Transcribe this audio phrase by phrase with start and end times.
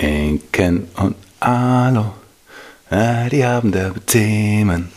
[0.00, 2.14] Inken und Alo,
[2.88, 4.92] ah, die haben da Themen.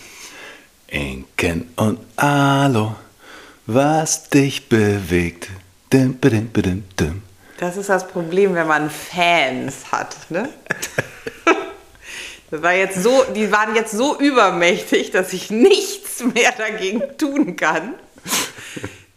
[0.88, 2.96] Inken und Alo,
[3.66, 5.50] was dich bewegt.
[5.92, 7.24] Dim, bidim, bidim, dim.
[7.58, 10.16] Das ist das Problem, wenn man Fans hat.
[10.30, 10.50] Ne?
[12.52, 17.56] Das war jetzt so, die waren jetzt so übermächtig, dass ich nichts mehr dagegen tun
[17.56, 17.96] kann,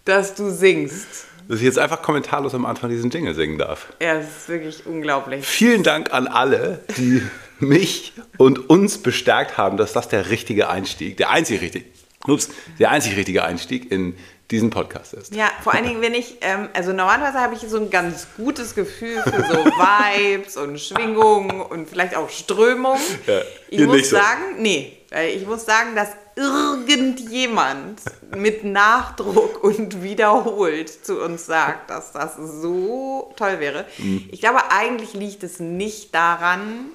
[0.05, 1.27] dass du singst.
[1.49, 3.93] Dass ich jetzt einfach kommentarlos am Anfang diesen Jingle singen darf.
[4.01, 5.47] Ja, das ist wirklich unglaublich.
[5.47, 7.23] Vielen Dank an alle, die
[7.61, 11.87] mich und uns bestärkt haben, dass das der richtige Einstieg, der einzig richtige,
[12.27, 14.17] ups, der einzig richtige Einstieg in
[14.51, 15.35] diesen Podcast ist.
[15.35, 18.75] Ja, vor allen Dingen, wenn ich, ähm, also normalerweise habe ich so ein ganz gutes
[18.75, 22.99] Gefühl für so Vibes und Schwingungen und vielleicht auch Strömung.
[23.27, 24.17] Ja, ich muss so.
[24.17, 24.99] sagen, nee,
[25.35, 28.01] ich muss sagen, dass irgendjemand
[28.35, 33.85] mit Nachdruck und wiederholt zu uns sagt, dass das so toll wäre.
[33.99, 34.29] Mhm.
[34.31, 36.87] Ich glaube, eigentlich liegt es nicht daran,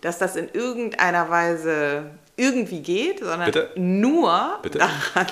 [0.00, 3.70] dass das in irgendeiner Weise irgendwie geht, sondern Bitte?
[3.76, 4.78] nur Bitte?
[4.78, 5.26] daran,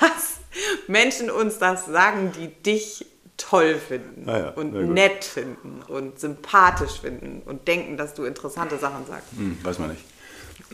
[0.00, 0.40] dass
[0.88, 7.00] Menschen uns das sagen, die dich toll finden Ah ja, und nett finden und sympathisch
[7.00, 9.28] finden und denken, dass du interessante Sachen sagst.
[9.36, 10.02] Hm, weiß man nicht.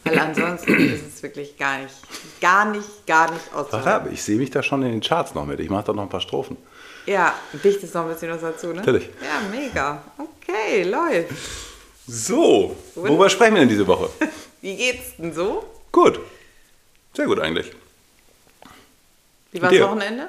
[0.04, 1.94] Weil ansonsten ist es wirklich gar nicht,
[2.40, 3.88] gar nicht, gar nicht auszuhalten.
[3.88, 5.60] ab, ich sehe mich da schon in den Charts noch mit.
[5.60, 6.56] Ich mache da noch ein paar Strophen.
[7.06, 7.34] Ja,
[7.64, 8.74] dichtest noch ein bisschen was dazu, ne?
[8.74, 9.08] Natürlich.
[9.22, 10.02] Ja, mega.
[10.18, 11.32] Okay, läuft.
[12.06, 14.08] So, worüber sprechen wir denn diese Woche?
[14.60, 15.64] Wie geht's denn so?
[15.92, 16.20] Gut.
[17.14, 17.70] Sehr gut eigentlich.
[19.52, 20.28] Wie war das Wochenende?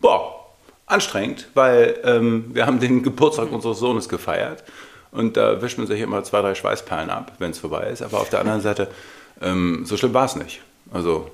[0.00, 0.46] Boah,
[0.86, 4.64] anstrengend, weil ähm, wir haben den Geburtstag unseres Sohnes gefeiert
[5.12, 8.02] und da wischt man sich immer zwei, drei Schweißperlen ab, wenn es vorbei ist.
[8.02, 8.88] Aber auf der anderen Seite,
[9.40, 10.60] ähm, so schlimm war es nicht.
[10.92, 11.30] Also,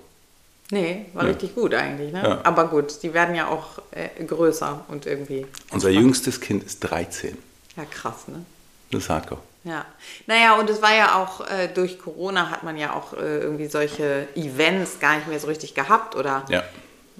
[0.71, 1.31] Nee, war Nee.
[1.31, 2.23] richtig gut eigentlich, ne?
[2.23, 2.41] Ja.
[2.45, 5.47] Aber gut, die werden ja auch äh, größer und irgendwie.
[5.71, 7.39] unser jüngstes Kind ist 13.
[7.75, 8.45] Ja, krass, ne?
[8.91, 9.41] Das ist Hardcore.
[9.65, 9.87] Ja.
[10.27, 13.67] Naja, und es war ja auch, äh, durch Corona hat man ja auch äh, irgendwie
[13.67, 16.63] solche Events gar nicht mehr so richtig gehabt oder Ja.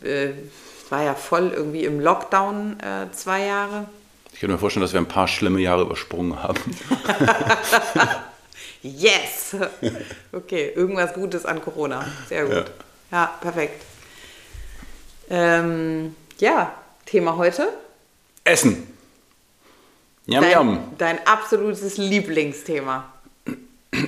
[0.03, 0.27] äh,
[0.85, 3.87] es war ja voll irgendwie im Lockdown äh, zwei Jahre.
[4.39, 6.61] Ich kann mir vorstellen, dass wir ein paar schlimme Jahre übersprungen haben.
[8.83, 9.57] Yes!
[10.31, 12.07] Okay, irgendwas Gutes an Corona.
[12.29, 12.71] Sehr gut.
[13.11, 13.85] Ja, perfekt.
[15.29, 16.73] Ähm, ja,
[17.05, 17.71] Thema heute.
[18.45, 18.87] Essen.
[20.27, 20.79] Yum, yum.
[20.97, 23.13] Dein, dein absolutes Lieblingsthema.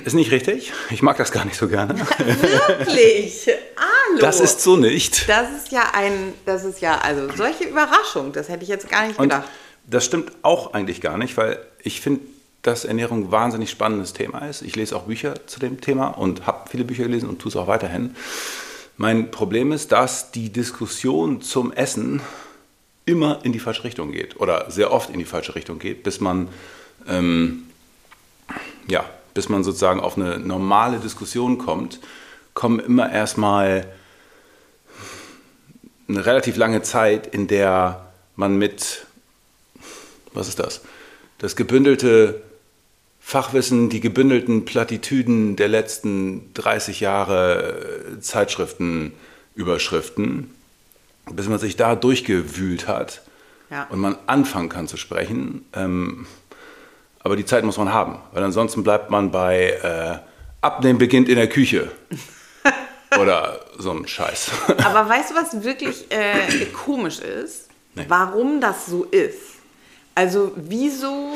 [0.05, 0.71] Ist nicht richtig.
[0.91, 1.99] Ich mag das gar nicht so gerne.
[2.17, 3.49] Wirklich?
[3.75, 4.21] Hallo!
[4.21, 5.27] Das ist so nicht.
[5.27, 9.05] Das ist ja ein, das ist ja, also solche Überraschung, das hätte ich jetzt gar
[9.07, 9.49] nicht Und gedacht.
[9.87, 12.21] Das stimmt auch eigentlich gar nicht, weil ich finde,
[12.61, 14.61] dass Ernährung ein wahnsinnig spannendes Thema ist.
[14.61, 17.55] Ich lese auch Bücher zu dem Thema und habe viele Bücher gelesen und tue es
[17.55, 18.15] auch weiterhin.
[18.97, 22.21] Mein Problem ist, dass die Diskussion zum Essen
[23.05, 26.19] immer in die falsche Richtung geht oder sehr oft in die falsche Richtung geht, bis
[26.19, 26.49] man
[27.07, 27.63] ähm,
[28.87, 31.99] ja, bis man sozusagen auf eine normale Diskussion kommt,
[32.53, 33.85] kommen immer erstmal
[36.07, 39.05] eine relativ lange Zeit, in der man mit,
[40.33, 40.81] was ist das?
[41.39, 42.41] Das gebündelte
[43.19, 50.51] Fachwissen, die gebündelten Plattitüden der letzten 30 Jahre äh, Zeitschriftenüberschriften,
[51.31, 53.21] bis man sich da durchgewühlt hat
[53.69, 53.85] Ja.
[53.89, 55.65] und man anfangen kann zu sprechen.
[55.73, 56.25] Ähm,
[57.19, 60.17] aber die Zeit muss man haben, weil ansonsten bleibt man bei äh,
[60.61, 61.91] Abnehmen beginnt in der Küche.
[63.19, 64.49] Oder so ein Scheiß.
[64.83, 67.67] Aber weißt du, was wirklich äh, komisch ist?
[67.93, 68.05] Nee.
[68.07, 69.50] Warum das so ist?
[70.15, 71.33] Also wieso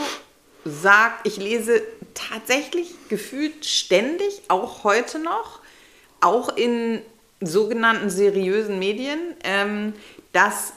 [0.66, 1.82] sagt, ich lese
[2.14, 5.60] tatsächlich gefühlt ständig, auch heute noch,
[6.22, 7.02] auch in
[7.42, 9.94] sogenannten seriösen Medien, ähm,
[10.34, 10.74] dass,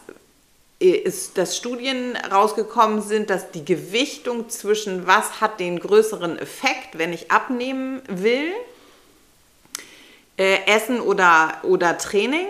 [0.81, 6.99] äh, ist, dass Studien rausgekommen sind, dass die Gewichtung zwischen was hat den größeren Effekt,
[6.99, 8.53] wenn ich abnehmen will,
[10.37, 12.47] äh, Essen oder, oder Training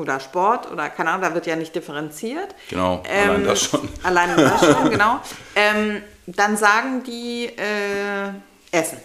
[0.00, 2.54] oder Sport oder keine Ahnung, da wird ja nicht differenziert.
[2.68, 3.88] Genau, allein das schon.
[4.02, 5.20] Allein das schon, genau.
[5.54, 8.30] Ähm, dann sagen die äh,
[8.70, 8.98] Essen.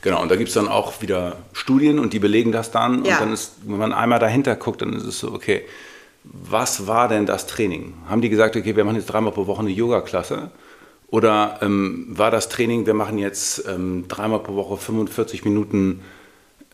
[0.00, 3.04] Genau, und da gibt es dann auch wieder Studien und die belegen das dann.
[3.04, 3.14] Ja.
[3.14, 5.64] Und dann ist, wenn man einmal dahinter guckt, dann ist es so, okay,
[6.24, 7.94] was war denn das Training?
[8.08, 10.50] Haben die gesagt, okay, wir machen jetzt dreimal pro Woche eine Yoga-Klasse?
[11.08, 16.02] Oder ähm, war das Training, wir machen jetzt ähm, dreimal pro Woche 45 Minuten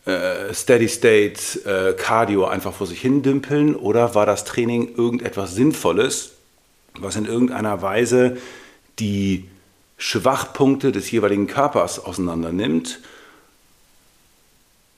[0.05, 3.75] äh, Steady State äh, Cardio einfach vor sich hin dümpeln?
[3.75, 6.31] Oder war das Training irgendetwas Sinnvolles,
[6.99, 8.37] was in irgendeiner Weise
[8.99, 9.45] die
[9.97, 12.99] Schwachpunkte des jeweiligen Körpers auseinander nimmt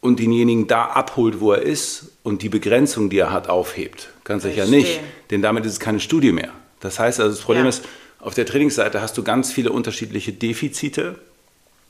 [0.02, 4.10] und denjenigen da abholt, wo er ist und die Begrenzung, die er hat, aufhebt.
[4.24, 4.80] Ganz sicher Verstehe.
[4.80, 5.00] nicht,
[5.32, 6.50] denn damit ist es keine Studie mehr.
[6.80, 7.70] Das heißt also, das Problem Ja.
[7.70, 7.84] ist,
[8.20, 11.20] Auf der Trainingsseite hast du ganz viele unterschiedliche Defizite.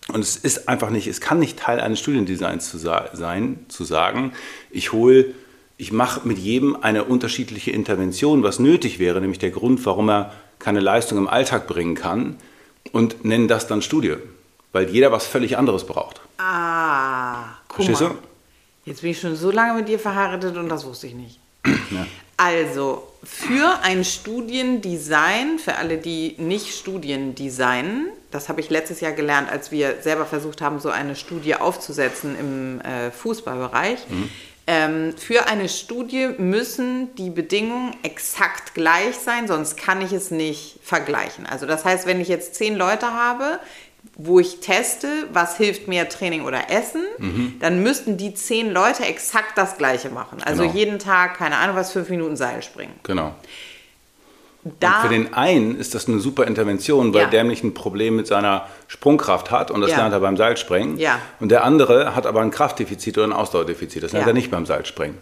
[0.09, 4.33] Und es ist einfach nicht, es kann nicht Teil eines Studiendesigns zu sein, zu sagen,
[4.69, 5.33] ich hole,
[5.77, 10.33] ich mache mit jedem eine unterschiedliche Intervention, was nötig wäre, nämlich der Grund, warum er
[10.59, 12.37] keine Leistung im Alltag bringen kann
[12.91, 14.15] und nennen das dann Studie,
[14.71, 16.21] weil jeder was völlig anderes braucht.
[16.37, 18.17] Ah, guck Verstehst du?
[18.85, 21.39] Jetzt bin ich schon so lange mit dir verheiratet und das wusste ich nicht.
[21.65, 22.05] Ja.
[22.37, 29.11] Also, für ein Studiendesign, für alle, die nicht Studien designen, das habe ich letztes Jahr
[29.13, 33.99] gelernt, als wir selber versucht haben, so eine Studie aufzusetzen im äh, Fußballbereich.
[34.65, 40.79] Ähm, für eine Studie müssen die Bedingungen exakt gleich sein, sonst kann ich es nicht
[40.81, 41.45] vergleichen.
[41.45, 43.59] Also das heißt, wenn ich jetzt zehn Leute habe,
[44.15, 47.01] wo ich teste, was hilft mehr Training oder Essen,
[47.59, 50.37] dann müssten die zehn Leute exakt das Gleiche machen.
[50.43, 50.73] Also Genau.
[50.75, 52.93] jeden Tag, keine Ahnung, was fünf Minuten Seil springen.
[53.03, 53.33] Genau.
[54.79, 57.27] Da, Und für den einen ist das eine super Intervention, weil Ja.
[57.27, 59.97] der nämlich ein Problem mit seiner Sprungkraft hat und das Ja.
[59.97, 60.97] lernt er beim Seilspringen.
[60.99, 61.19] Ja.
[61.41, 64.03] Und der andere hat aber ein Kraftdefizit oder ein Ausdauerdefizit.
[64.03, 65.17] Das lernt er nicht beim Seilspringen.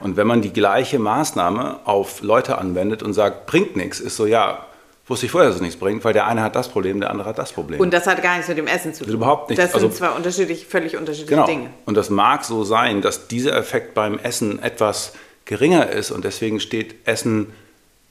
[0.00, 4.26] Und wenn man die gleiche Maßnahme auf Leute anwendet und sagt, bringt nichts, ist so,
[4.26, 4.66] ja,
[5.12, 7.28] wusste ich vorher, dass es nichts bringt, weil der eine hat das Problem, der andere
[7.28, 7.78] hat das Problem.
[7.80, 9.12] und das hat gar nichts mit dem Essen zu tun.
[9.12, 9.62] Überhaupt nichts.
[9.62, 11.46] Das sind Also- zwei unterschiedlich, völlig unterschiedliche Genau.
[11.46, 11.70] Dinge.
[11.84, 15.12] Und das mag so sein, dass dieser Effekt beim Essen etwas
[15.44, 17.52] geringer ist und deswegen steht Essen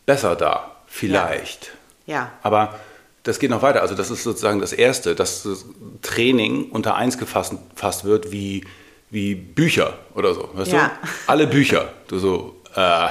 [0.06, 0.72] besser da.
[0.88, 1.72] Vielleicht.
[2.06, 2.32] Ja.
[2.44, 2.76] Aber
[3.24, 3.82] das geht noch weiter.
[3.82, 5.66] Also das ist sozusagen das Erste, dass das
[6.02, 8.66] Training unter eins gefasst, gefasst wird wie,
[9.10, 10.50] wie Bücher oder so.
[10.54, 10.88] Weißt Ja.
[11.02, 11.08] du?
[11.28, 11.90] Alle Bücher.
[12.08, 13.08] Du so, äh,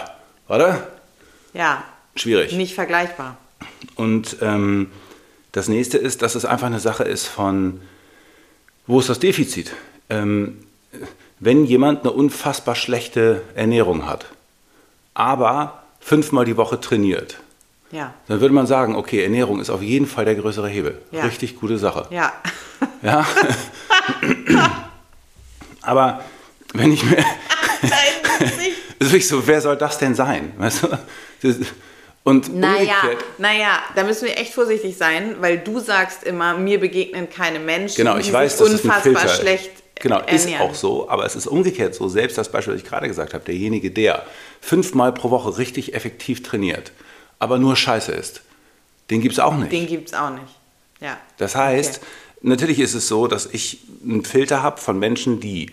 [0.48, 0.86] warte?
[1.54, 1.82] Ja.
[2.16, 2.52] Schwierig.
[2.52, 3.36] Nicht vergleichbar.
[3.96, 4.90] Und ähm,
[5.52, 7.80] das nächste ist, dass es einfach eine Sache ist von,
[8.86, 9.72] wo ist das Defizit?
[10.08, 10.58] Ähm,
[11.38, 14.26] wenn jemand eine unfassbar schlechte Ernährung hat,
[15.14, 17.38] aber fünfmal die Woche trainiert,
[17.90, 18.14] Ja.
[18.28, 21.00] dann würde man sagen, okay, Ernährung ist auf jeden Fall der größere Hebel.
[21.10, 21.24] Ja.
[21.24, 22.06] Richtig gute Sache.
[22.10, 22.32] Ja.
[23.02, 23.26] Ja?
[25.82, 26.22] aber
[26.74, 27.16] wenn ich mir,
[28.38, 28.76] Gesicht.
[28.98, 30.52] ist wirklich so, wer soll das denn sein?
[30.58, 30.82] Weißt
[31.42, 31.66] du?
[32.22, 36.78] Und Naja, umgekehrt, naja, da müssen wir echt vorsichtig sein, weil du sagst immer, mir
[36.78, 39.70] begegnen keine Menschen, Genau, ich die weiß, sich ist unfassbar schlecht
[40.02, 40.62] Genau, ist ernähren.
[40.70, 42.08] auch so, aber es ist umgekehrt so.
[42.08, 44.24] Selbst das Beispiel, das ich gerade gesagt habe, derjenige, der
[44.60, 46.92] fünfmal pro Woche richtig effektiv trainiert,
[47.38, 48.40] aber nur Scheiße ist,
[49.10, 49.72] den gibt es auch nicht.
[49.72, 50.54] Den gibt es auch nicht.
[51.00, 51.18] Ja.
[51.38, 52.06] Das heißt, Okay.
[52.42, 55.70] natürlich ist es so, dass ich einen Filter habe von Menschen, die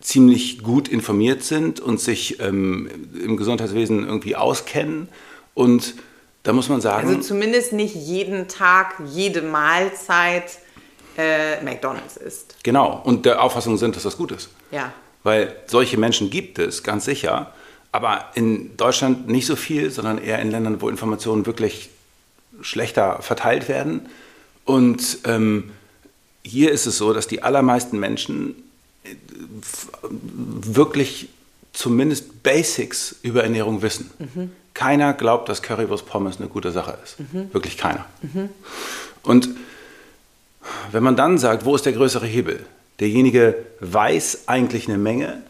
[0.00, 2.90] ziemlich gut informiert sind und sich ähm,
[3.22, 5.08] im Gesundheitswesen irgendwie auskennen.
[5.54, 5.94] Und
[6.42, 10.58] da muss man sagen, Also zumindest nicht jeden Tag, jede Mahlzeit
[11.16, 12.56] äh, McDonalds isst.
[12.62, 14.48] genau, und der Auffassung sind, dass das gut ist.
[14.70, 14.92] Ja.
[15.22, 17.52] Weil solche Menschen gibt es, ganz sicher.
[17.92, 21.90] Aber in Deutschland nicht so viel, sondern eher in Ländern, wo Informationen wirklich
[22.60, 24.08] schlechter verteilt werden.
[24.64, 25.70] Und ähm,
[26.42, 28.56] hier ist es so, dass die allermeisten Menschen
[29.04, 29.14] äh,
[30.10, 31.28] wirklich
[31.72, 34.10] zumindest Basics über Ernährung wissen.
[34.74, 37.16] Keiner glaubt, dass Currywurst Pommes eine gute Sache ist.
[37.52, 38.04] Wirklich keiner.
[39.22, 39.48] Und
[40.92, 42.66] wenn man dann sagt, wo ist der größere Hebel?
[43.00, 45.42] Derjenige weiß eigentlich eine Menge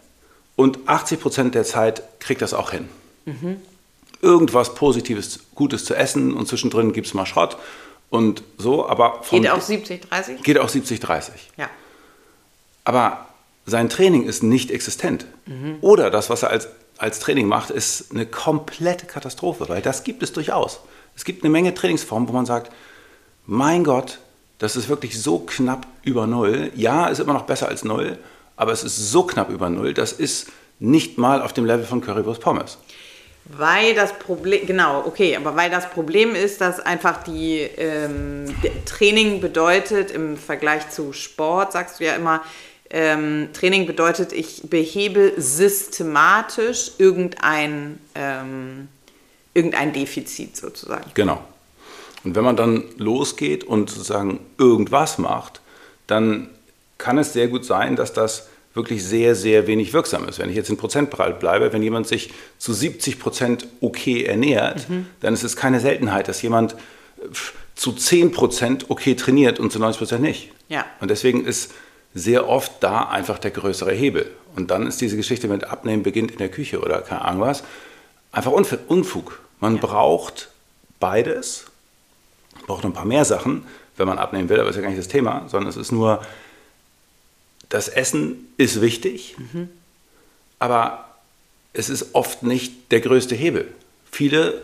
[0.57, 2.89] und 80 Prozent der Zeit kriegt das auch hin.
[4.23, 7.57] Irgendwas Positives, Gutes zu essen und zwischendrin gibt es mal Schrott
[8.11, 10.43] und so, aber Geht auch 70, 30?
[10.43, 11.35] geht auch 70, 30.
[11.57, 11.69] Ja.
[12.85, 13.27] Aber
[13.67, 15.27] sein Training ist nicht existent.
[15.81, 20.23] Oder das, was er als, als Training macht, ist eine komplette Katastrophe, weil das gibt
[20.23, 20.81] es durchaus.
[21.17, 22.73] Es gibt eine Menge Trainingsformen, wo man sagt,
[23.47, 24.19] mein Gott,
[24.59, 26.71] das ist wirklich so knapp über Null.
[26.75, 28.19] Ja, ist immer noch besser als Null,
[28.57, 30.49] aber es ist so knapp über Null, das ist
[30.79, 32.79] nicht mal auf dem Level von Currywurst Pommes.
[33.47, 38.47] Weil das Problem, genau, okay, aber weil das Problem ist, dass einfach die ähm,
[38.87, 42.43] Training bedeutet im Vergleich zu Sport, sagst du ja immer,
[42.95, 48.87] ähm, Training bedeutet, ich behebe systematisch irgendein, ähm,
[49.53, 51.11] irgendein Defizit sozusagen.
[51.15, 51.43] Genau.
[52.23, 55.61] Und wenn man dann losgeht und sozusagen irgendwas macht,
[56.07, 56.49] dann
[56.97, 60.39] kann es sehr gut sein, dass das wirklich sehr, sehr wenig wirksam ist.
[60.39, 64.87] Wenn ich jetzt in Prozentbereich bleibe, wenn jemand sich zu 70 Prozent okay ernährt,
[65.19, 66.77] dann ist es keine Seltenheit, dass jemand äh,
[67.75, 70.53] zu 10 Prozent okay trainiert und zu 90 Prozent nicht.
[70.69, 70.87] Ja.
[71.01, 71.73] Und deswegen ist
[72.15, 74.31] sehr oft da einfach der größere Hebel.
[74.55, 77.65] Und dann ist diese Geschichte mit Abnehmen beginnt in der Küche oder keine Ahnung was,
[78.31, 79.41] einfach Unf- Unfug.
[79.61, 80.51] Man braucht
[81.01, 81.67] beides,
[82.67, 83.67] braucht ein paar mehr Sachen,
[83.97, 85.93] wenn man abnehmen will, aber das ist ja gar nicht das Thema, sondern es ist
[85.93, 86.25] nur,
[87.69, 89.37] das Essen ist wichtig,
[90.59, 91.09] aber
[91.73, 93.73] es ist oft nicht der größte Hebel.
[94.11, 94.63] Viele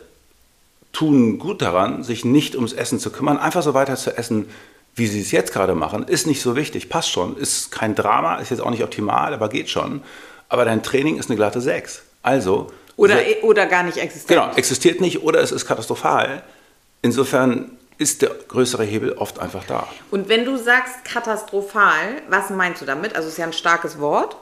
[0.92, 4.49] tun gut daran, sich nicht ums Essen zu kümmern, einfach so weiter zu essen,
[4.95, 8.37] wie sie es jetzt gerade machen, ist nicht so wichtig, passt schon, ist kein Drama,
[8.37, 10.03] ist jetzt auch nicht optimal, aber geht schon.
[10.49, 12.03] Aber dein Training ist eine glatte 6.
[12.23, 12.73] Also.
[12.97, 14.41] Oder, oder gar nicht existiert.
[14.41, 16.43] Genau, existiert nicht oder es ist katastrophal.
[17.03, 19.87] Insofern ist der größere Hebel oft einfach da.
[20.11, 23.15] Und wenn du sagst katastrophal, was meinst du damit?
[23.15, 24.37] Also es ist ja ein starkes Wort.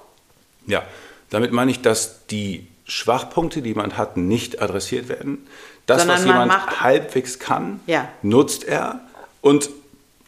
[0.67, 0.83] Ja,
[1.31, 5.47] damit meine ich, dass die Schwachpunkte, die man hat, nicht adressiert werden.
[5.87, 8.09] Das, Sondern was man jemand halbwegs kann, Ja.
[8.23, 9.01] nutzt er
[9.41, 9.71] und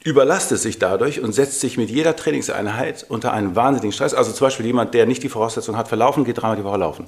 [0.03, 4.15] überlastet sich dadurch und setzt sich mit jeder Trainingseinheit unter einen wahnsinnigen Stress.
[4.15, 6.79] Also zum Beispiel jemand, der nicht die Voraussetzung hat für Laufen, geht dreimal die Woche
[6.79, 7.07] laufen.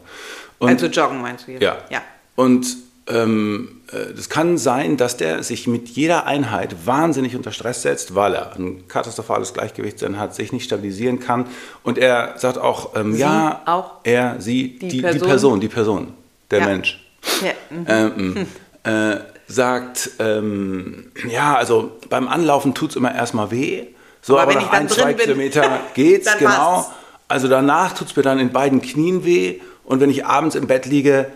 [0.59, 1.63] Und also joggen meinst du jetzt?
[1.63, 1.79] ja.
[1.91, 2.03] ja.
[2.35, 2.67] Und
[3.09, 8.15] ähm, äh, das kann sein, dass der sich mit jeder Einheit wahnsinnig unter Stress setzt,
[8.15, 11.47] weil er ein katastrophales Gleichgewichtssinn hat, sich nicht stabilisieren kann.
[11.83, 13.97] Und er sagt auch, ähm, ja, auch?
[14.05, 15.29] er, sie, Die die, die, Person?
[15.29, 16.15] Person, die Person,
[16.51, 16.67] der Ja.
[16.67, 17.05] Mensch.
[17.43, 17.53] ja.
[17.71, 17.87] mhm.
[17.89, 18.47] Ähm,
[18.85, 19.17] äh,
[19.53, 23.87] sagt, ähm, ja, also beim Anlaufen tut es immer erstmal weh.
[24.21, 26.51] So, Aber aber, wenn ich nach ein, zwei bin, Kilometer geht's, genau.
[26.51, 26.93] passt's.
[27.29, 30.67] Also danach tut es mir dann in beiden Knien weh und wenn ich abends im
[30.67, 31.31] Bett liege,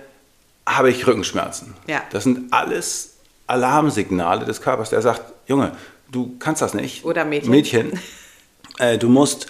[0.67, 1.75] habe ich Rückenschmerzen.
[1.87, 2.03] Ja.
[2.11, 3.15] Das sind alles
[3.47, 5.73] Alarmsignale des Körpers, der sagt, Junge,
[6.11, 7.05] du kannst das nicht.
[7.05, 7.51] Oder Mädchen.
[7.51, 8.01] Mädchen,
[8.79, 9.47] äh, du musst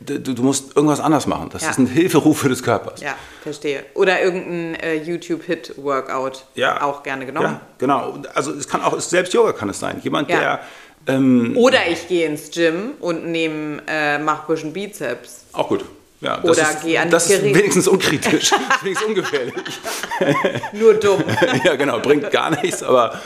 [0.00, 1.50] du, du musst irgendwas anders machen.
[1.52, 1.72] Das Ja.
[1.72, 3.00] sind Hilferufe des Körpers.
[3.00, 3.84] Ja, verstehe.
[3.94, 6.44] Oder irgendein äh, YouTube-Hit-Workout.
[6.54, 6.82] Ja.
[6.82, 7.46] Auch gerne genommen.
[7.54, 8.18] Ja, genau.
[8.34, 10.00] Also es kann auch, selbst Yoga kann es sein.
[10.02, 10.38] Jemand, Ja.
[11.06, 15.44] der ähm, Oder ich gehe ins Gym und nehme, äh, mach ein bisschen Bizeps.
[15.52, 15.84] auch gut.
[16.20, 18.50] Ja, das Oder ist, geh an das ist wenigstens unkritisch,
[18.82, 19.54] wenigstens ungefährlich.
[20.72, 21.24] Nur dumm.
[21.64, 23.18] ja, genau, bringt gar nichts, aber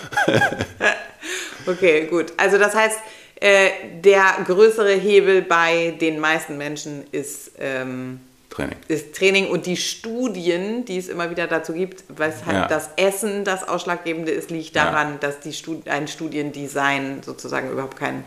[1.66, 2.26] Okay, gut.
[2.36, 2.98] Also das heißt,
[3.40, 3.70] äh,
[4.02, 8.76] der größere Hebel bei den meisten Menschen ist, ähm, Training.
[8.88, 12.68] ist Training und die Studien, die es immer wieder dazu gibt, weshalb Ja.
[12.68, 14.84] das Essen das Ausschlaggebende ist, liegt Ja.
[14.84, 18.24] daran, dass die Stud ein Studiendesign sozusagen überhaupt keinen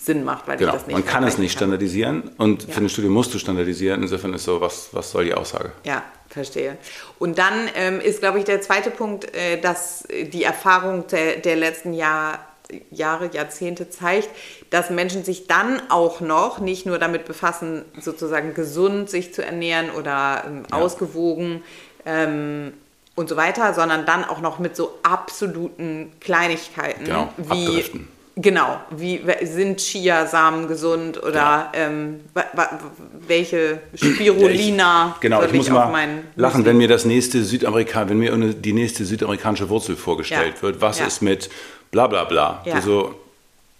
[0.00, 2.72] Sinn macht, weil Genau, ich das nicht man kann es nicht standardisieren und Ja.
[2.74, 4.02] für eine Studie musst du standardisieren.
[4.02, 5.72] Insofern ist so, was, was soll die Aussage?
[5.84, 6.76] Ja, verstehe.
[7.18, 11.56] Und dann ähm, ist, glaube ich, der zweite Punkt, äh, dass die Erfahrung der, der
[11.56, 12.46] letzten Jahr,
[12.90, 14.28] Jahre, Jahrzehnte zeigt,
[14.70, 19.90] dass Menschen sich dann auch noch nicht nur damit befassen, sozusagen gesund sich zu ernähren
[19.90, 20.76] oder ähm, Ja.
[20.78, 21.62] ausgewogen
[22.04, 22.72] ähm,
[23.14, 28.08] und so weiter, sondern dann auch noch mit so absoluten Kleinigkeiten Genau, wie abdriften.
[28.40, 32.78] Genau, wie sind Chiasamen gesund oder ähm, wa, wa,
[33.26, 38.18] welche Spirulina Genau, soll ich muss auf mal lachen, wenn mir das nächste Südamerika, wenn
[38.18, 40.62] mir die nächste südamerikanische Wurzel vorgestellt Ja.
[40.62, 40.80] wird.
[40.80, 41.06] Was Ja.
[41.06, 41.50] ist mit
[41.90, 42.62] bla bla bla?
[42.64, 42.80] Ja.
[42.80, 43.14] So,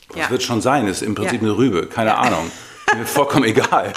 [0.08, 0.30] was Ja.
[0.30, 0.86] wird schon sein?
[0.86, 1.48] Ist im Prinzip Ja.
[1.48, 2.50] eine Rübe, keine Ahnung.
[2.96, 3.92] Mir vollkommen egal.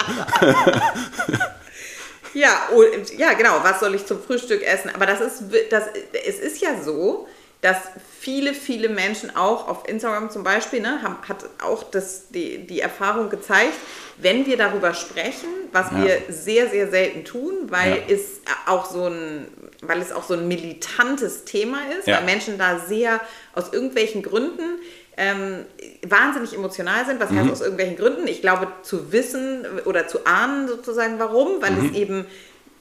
[2.34, 3.58] Ja, und, ja, genau.
[3.62, 4.90] Was soll ich zum Frühstück essen?
[4.94, 5.84] Aber das ist, das,
[6.26, 7.28] es ist ja so,
[7.60, 7.76] dass
[8.20, 12.80] viele, viele Menschen auch auf Instagram zum Beispiel, ne, haben, hat auch das, die, die
[12.80, 13.74] Erfahrung gezeigt,
[14.22, 16.04] wenn wir darüber sprechen, was Ja.
[16.04, 18.14] wir sehr, sehr selten tun, weil Ja.
[18.14, 19.46] es auch so ein,
[19.80, 22.18] weil es auch so ein militantes Thema ist, Ja.
[22.18, 23.20] weil Menschen da sehr
[23.54, 24.78] aus irgendwelchen Gründen
[25.18, 25.66] ähm,
[26.06, 27.20] wahnsinnig emotional sind.
[27.20, 27.40] Was Mhm.
[27.40, 28.26] heißt aus irgendwelchen Gründen?
[28.26, 31.86] Ich glaube, zu wissen oder zu ahnen sozusagen warum, weil Mhm.
[31.90, 32.26] es eben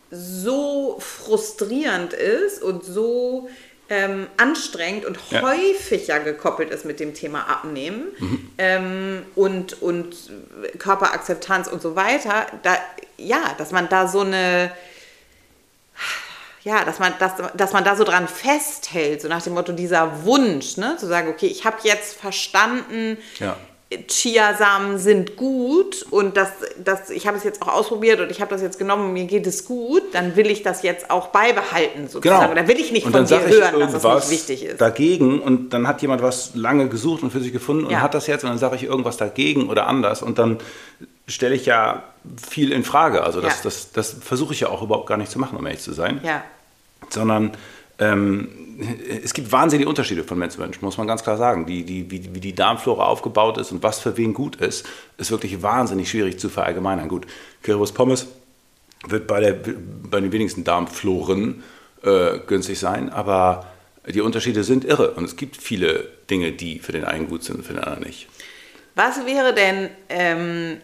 [0.09, 3.49] so frustrierend ist und so
[3.93, 5.41] ähm, anstrengend und Ja.
[5.41, 8.51] häufig ja gekoppelt ist mit dem Thema Abnehmen Mhm.
[8.57, 10.15] ähm, und, und
[10.79, 12.47] Körperakzeptanz und so weiter.
[12.63, 12.77] Da,
[13.17, 14.71] ja, dass man da so eine
[16.63, 20.23] ja, dass man, dass, dass man da so dran festhält, so nach dem Motto dieser
[20.25, 20.95] Wunsch, ne?
[20.97, 23.57] zu sagen, okay, ich habe jetzt verstanden, Ja.
[24.07, 26.49] Chiasamen sind gut und das,
[26.83, 29.25] das, ich habe es jetzt auch ausprobiert und ich habe das jetzt genommen und mir
[29.25, 32.41] geht es gut, dann will ich das jetzt auch beibehalten sozusagen.
[32.41, 32.51] Genau.
[32.51, 34.79] Oder will ich nicht Und von dir hören, dass das nicht wichtig ist.
[34.81, 38.01] Dagegen und dann hat jemand was lange gesucht und für sich gefunden und Ja.
[38.01, 40.59] hat das jetzt und dann sage ich irgendwas dagegen oder anders und dann
[41.27, 42.03] stelle ich ja
[42.49, 43.23] viel in Frage.
[43.23, 43.59] Also das, Ja.
[43.63, 46.21] das, das versuche ich ja auch überhaupt gar nicht zu machen, um ehrlich zu sein.
[46.23, 46.43] ja,
[47.09, 47.51] sondern
[48.01, 48.49] ähm,
[49.23, 51.65] es gibt wahnsinnige Unterschiede von Mensch zu Mensch, muss man ganz klar sagen.
[51.67, 55.29] Die, die, wie, wie die Darmflora aufgebaut ist und was für wen gut ist, ist
[55.31, 57.07] wirklich wahnsinnig schwierig zu verallgemeinern.
[57.07, 57.27] Gut,
[57.61, 58.27] Currywurst Pommes
[59.07, 61.63] wird bei, der, bei den wenigsten Darmfloren
[62.03, 63.67] äh, günstig sein, aber
[64.07, 67.57] die Unterschiede sind irre und es gibt viele Dinge, die für den einen gut sind
[67.57, 68.27] und für den anderen nicht.
[68.95, 70.77] Was wäre denn ähm,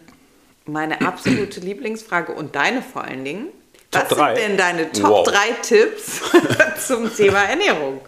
[0.66, 3.48] meine absolute Lieblingsfrage und deine vor allen Dingen?
[3.90, 4.34] Top Was drei?
[4.34, 5.26] sind denn deine Top Wow.
[5.26, 6.20] 3 Tipps
[6.86, 8.00] zum Thema Ernährung?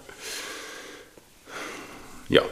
[2.28, 2.42] Ja,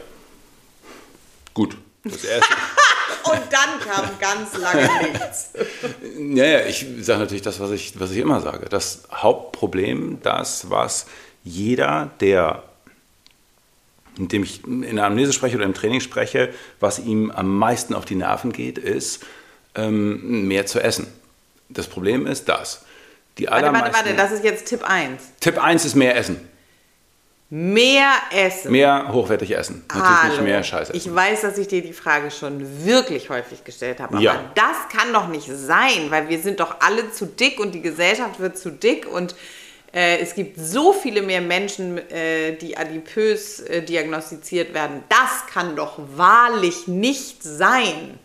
[1.53, 1.77] gut.
[2.03, 2.53] Das erste.
[3.23, 5.51] Und dann kam ganz lange nichts.
[6.17, 8.67] Ja, ja, ich sage natürlich das, was ich, was ich immer sage.
[8.69, 11.05] Das Hauptproblem, das, was
[11.43, 12.63] jeder, der
[14.17, 18.03] indem ich in der Amnese spreche oder im Training spreche, was ihm am meisten auf
[18.03, 19.23] die Nerven geht, ist
[19.75, 21.07] ähm, mehr zu essen.
[21.69, 22.83] Das Problem ist das.
[23.39, 25.21] Die warte, warte, warte, das ist jetzt Tipp 1.
[25.39, 26.47] Tipp 1 ist mehr essen.
[27.51, 28.71] Mehr essen.
[28.71, 29.83] Mehr hochwertig essen.
[29.87, 30.33] Natürlich Hallo.
[30.35, 30.93] nicht mehr Scheiße.
[30.93, 34.13] Ich weiß, dass ich dir die Frage schon wirklich häufig gestellt habe.
[34.15, 34.51] Aber Ja.
[34.53, 38.39] das kann doch nicht sein, weil wir sind doch alle zu dick und die Gesellschaft
[38.39, 39.33] wird zu dick und
[39.91, 45.03] äh, es gibt so viele mehr Menschen, äh, die adipös äh, diagnostiziert werden.
[45.09, 48.19] Das kann doch wahrlich nicht sein.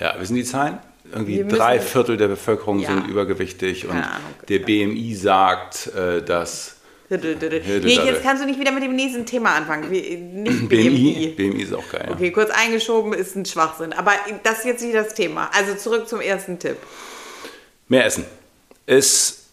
[0.00, 0.80] Ja, wissen die Zahlen?
[1.12, 2.88] Irgendwie drei Viertel der Bevölkerung Ja.
[2.88, 4.34] sind übergewichtig und Keine Ahnung.
[4.48, 6.76] der BMI sagt, äh, dass
[7.10, 9.90] Nee, jetzt kannst du nicht wieder mit dem nächsten Thema anfangen.
[9.90, 11.62] Nicht BMI, BMI.
[11.62, 12.08] Ist auch geil.
[12.10, 13.92] Okay, kurz eingeschoben ist ein Schwachsinn.
[13.92, 15.50] Aber das ist jetzt nicht das Thema.
[15.52, 16.76] Also zurück zum ersten Tipp.
[17.88, 18.24] Mehr essen
[18.86, 19.44] ist,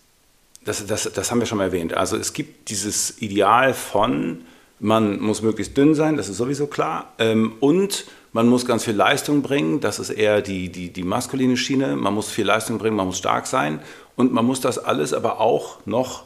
[0.64, 1.94] das, das, das haben wir schon mal erwähnt.
[1.94, 4.46] Also es gibt dieses Ideal von,
[4.80, 7.14] man muss möglichst dünn sein, das ist sowieso klar.
[7.20, 11.58] Ähm, und man muss ganz viel Leistung bringen, das ist eher die, die, die maskuline
[11.58, 11.96] Schiene.
[11.96, 13.82] Man muss viel Leistung bringen, man muss stark sein.
[14.16, 16.24] Und man muss das alles aber auch noch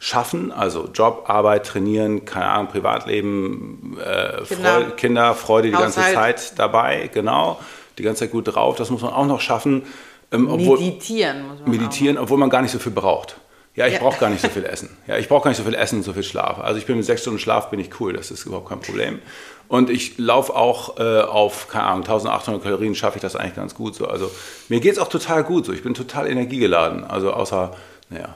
[0.00, 4.74] schaffen, also Job, Arbeit, Trainieren, keine Ahnung, Privatleben, äh, Kinder.
[4.74, 6.38] Freude, Kinder, Freude die ganze Haushalt.
[6.38, 7.58] Zeit dabei, genau,
[7.98, 9.82] die ganze Zeit gut drauf, das muss man auch noch schaffen.
[10.30, 13.36] Ähm, obwohl, Meditieren muss man meditieren, obwohl man gar nicht so viel braucht.
[13.78, 14.00] Ja, ich Ja.
[14.00, 14.90] brauche gar nicht so viel Essen.
[15.06, 16.58] Ja, ich brauche gar nicht so viel Essen und so viel Schlaf.
[16.58, 19.20] Also ich bin mit sechs Stunden Schlaf bin ich cool, das ist überhaupt kein Problem.
[19.68, 23.74] Und ich laufe auch äh, auf, keine Ahnung, 1800 Kalorien schaffe ich das eigentlich ganz
[23.76, 24.08] gut so.
[24.08, 24.30] Also
[24.68, 25.72] mir geht es auch total gut so.
[25.72, 27.04] Ich bin total energiegeladen.
[27.04, 27.76] Also außer,
[28.10, 28.34] naja.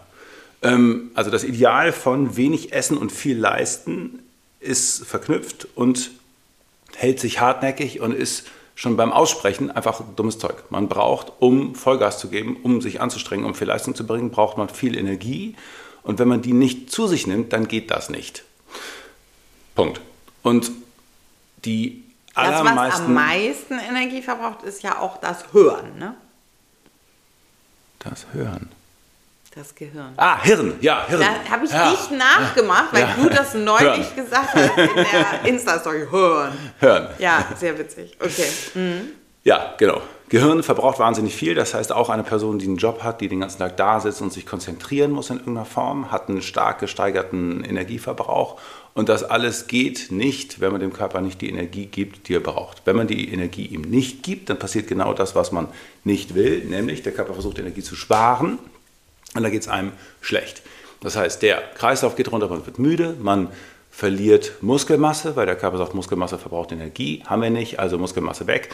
[0.63, 4.21] Ähm, also das Ideal von wenig Essen und viel leisten
[4.61, 6.11] ist verknüpft und
[6.95, 10.65] hält sich hartnäckig und ist schon beim Aussprechen einfach dummes Zeug.
[10.71, 14.57] Man braucht, um Vollgas zu geben, um sich anzustrengen, um viel Leistung zu bringen, braucht
[14.59, 15.57] man viel Energie.
[16.03, 18.45] Und wenn man die nicht zu sich nimmt, dann geht das nicht.
[19.75, 20.01] Punkt.
[20.43, 20.71] Und
[21.65, 23.05] die Das, was allermeisten...
[23.05, 26.15] am meisten Energie verbraucht, ist ja auch das Hören, ne?
[28.01, 28.69] das Hören.
[29.55, 30.15] Das Gehirn.
[30.17, 30.75] Ah, Hirn.
[30.81, 31.21] Ja, Hirn.
[31.21, 31.91] Da habe ich ja.
[31.91, 33.15] nicht nachgemacht, weil Ja.
[33.23, 34.17] du das neulich Hören.
[34.17, 36.07] gesagt hast in der Insta-Story.
[36.11, 36.53] Hören.
[36.79, 37.09] Hören.
[37.19, 38.17] Ja, sehr witzig.
[38.19, 38.47] Okay.
[39.45, 40.01] Ja, genau.
[40.31, 41.55] Gehirn verbraucht wahnsinnig viel.
[41.55, 44.23] Das heißt, auch eine Person, die einen Job hat, die den ganzen Tag da sitzt
[44.23, 48.59] und sich konzentrieren muss in irgendeiner Form, hat einen stark gesteigerten Energieverbrauch.
[48.95, 52.41] Und das alles geht nicht, wenn man dem Körper nicht die Energie gibt, die er
[52.41, 52.83] braucht.
[52.87, 55.69] Wenn man die Energie ihm nicht gibt, dann passiert genau das, was man
[56.05, 58.59] nicht will, nämlich der Körper versucht Energie zu sparen
[59.35, 60.63] und da geht es einem schlecht.
[61.01, 63.49] Das heißt, der Kreislauf geht runter, man wird müde, man
[63.91, 68.71] verliert Muskelmasse, weil der Körper sagt, Muskelmasse verbraucht Energie, haben wir nicht, also Muskelmasse weg.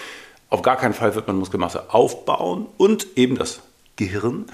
[0.50, 3.60] Auf gar keinen Fall wird man Muskelmasse aufbauen und eben das
[3.96, 4.46] Gehirn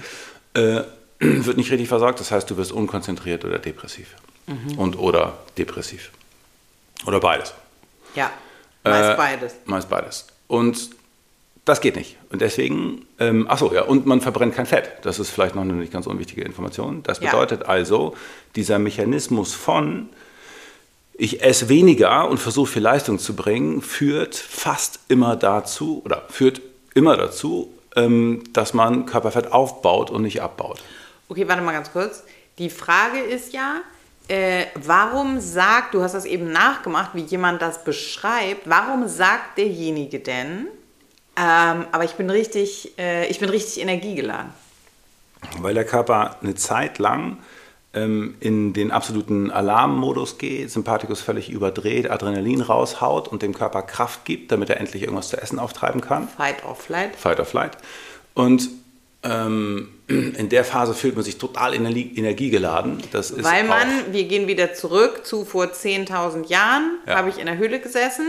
[0.53, 0.81] äh,
[1.19, 4.15] wird nicht richtig versorgt, das heißt, du wirst unkonzentriert oder depressiv.
[4.77, 6.11] Und oder depressiv.
[7.05, 7.53] Oder beides.
[8.15, 8.31] Ja,
[8.83, 9.55] meist Äh, beides.
[9.65, 10.27] Meist beides.
[10.47, 10.91] Und
[11.65, 12.15] das geht nicht.
[12.31, 14.91] Und deswegen, ähm, achso, ja, und man verbrennt kein Fett.
[15.01, 17.01] Das ist vielleicht noch eine nicht ganz unwichtige Information.
[17.03, 17.31] Das Ja.
[17.31, 18.15] bedeutet also,
[18.55, 20.09] dieser Mechanismus von,
[21.13, 26.61] ich esse weniger und versuche viel Leistung zu bringen, führt fast immer dazu, oder führt
[26.93, 30.83] immer dazu, ähm, dass man Körperfett aufbaut und nicht abbaut.
[31.29, 32.23] Okay, warte mal ganz kurz.
[32.59, 33.81] Die Frage ist ja,
[34.27, 40.19] äh, warum sagt, du hast das eben nachgemacht, wie jemand das beschreibt, warum sagt derjenige
[40.19, 40.67] denn,
[41.37, 44.51] ähm, aber ich bin richtig, äh, ich bin richtig energiegeladen.
[45.59, 47.37] Weil der Körper eine Zeit lang
[47.93, 54.25] ähm, in den absoluten Alarmmodus geht, Sympathikus völlig überdreht, Adrenalin raushaut und dem Körper Kraft
[54.25, 56.27] gibt, damit er endlich irgendwas zu essen auftreiben kann.
[56.27, 57.15] Fight or flight.
[57.15, 57.77] Fight or Flight.
[58.33, 58.69] Und
[59.23, 63.01] ähm, in der Phase fühlt man sich total energie, energiegeladen.
[63.11, 67.15] Das ist Weil man, wir gehen wieder zurück zu vor 10.000 Jahren, Ja.
[67.17, 68.25] habe ich in der Höhle gesessen.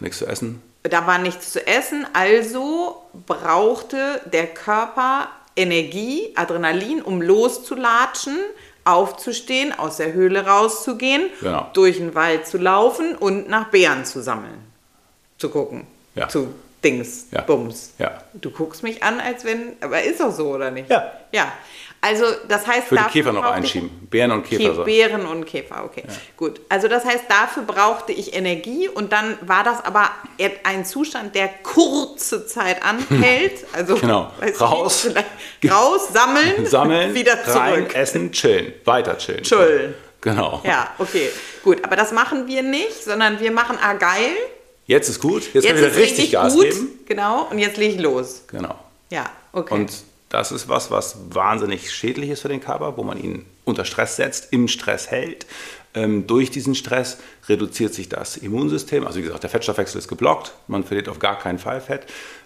[0.00, 0.62] nichts zu essen.
[0.84, 8.38] Da war nichts zu essen, also brauchte der Körper Energie, Adrenalin, um loszulatschen,
[8.84, 11.66] aufzustehen, aus der Höhle rauszugehen, Genau.
[11.74, 14.62] durch den Wald zu laufen und nach Bären zu sammeln.
[15.36, 15.86] Zu gucken.
[16.14, 16.28] Ja.
[16.28, 17.42] Zu Dings, Ja.
[17.42, 17.90] Bums.
[17.98, 18.22] Ja.
[18.34, 20.88] Du guckst mich an, als wenn, aber ist doch so, oder nicht?
[20.88, 21.12] Ja.
[21.32, 21.52] Ja.
[22.00, 23.90] Also, das heißt, würde dafür Käfer noch brauchte ich- einschieben.
[24.08, 24.74] Bären und Käfer.
[24.74, 24.84] So.
[24.84, 26.04] Beeren und Käfer, okay.
[26.36, 26.60] Gut.
[26.68, 30.10] Also das heißt, dafür brauchte ich Energie und dann war das aber
[30.64, 33.66] ein Zustand, der kurze Zeit anhält.
[33.72, 34.30] Also Genau.
[34.60, 35.08] Raus.
[35.68, 37.94] Raus, sammeln, Sammeln, wieder rein, zurück.
[37.94, 38.72] essen, chillen.
[38.84, 39.42] Weiter chillen.
[39.42, 39.94] Chillen.
[40.20, 40.60] Genau.
[40.64, 41.28] Ja, okay.
[41.62, 44.30] Gut, aber das machen wir nicht, sondern wir machen, ah geil,
[44.86, 45.42] Jetzt ist gut.
[45.52, 46.62] Jetzt, jetzt können wir richtig richtig Gas gut.
[46.64, 46.88] geben.
[47.06, 48.44] Genau, und jetzt lege ich los.
[48.50, 48.74] Genau.
[49.10, 49.74] Ja, okay.
[49.74, 49.90] Und
[50.28, 54.16] das ist was, was wahnsinnig schädlich ist für den Körper, wo man ihn unter Stress
[54.16, 55.46] setzt, im Stress hält.
[55.94, 57.16] ähm, durch diesen Stress
[57.48, 59.06] reduziert sich das Immunsystem.
[59.06, 62.02] Also wie gesagt, der Fettstoffwechsel ist geblockt, man verliert auf gar keinen Fall Fett.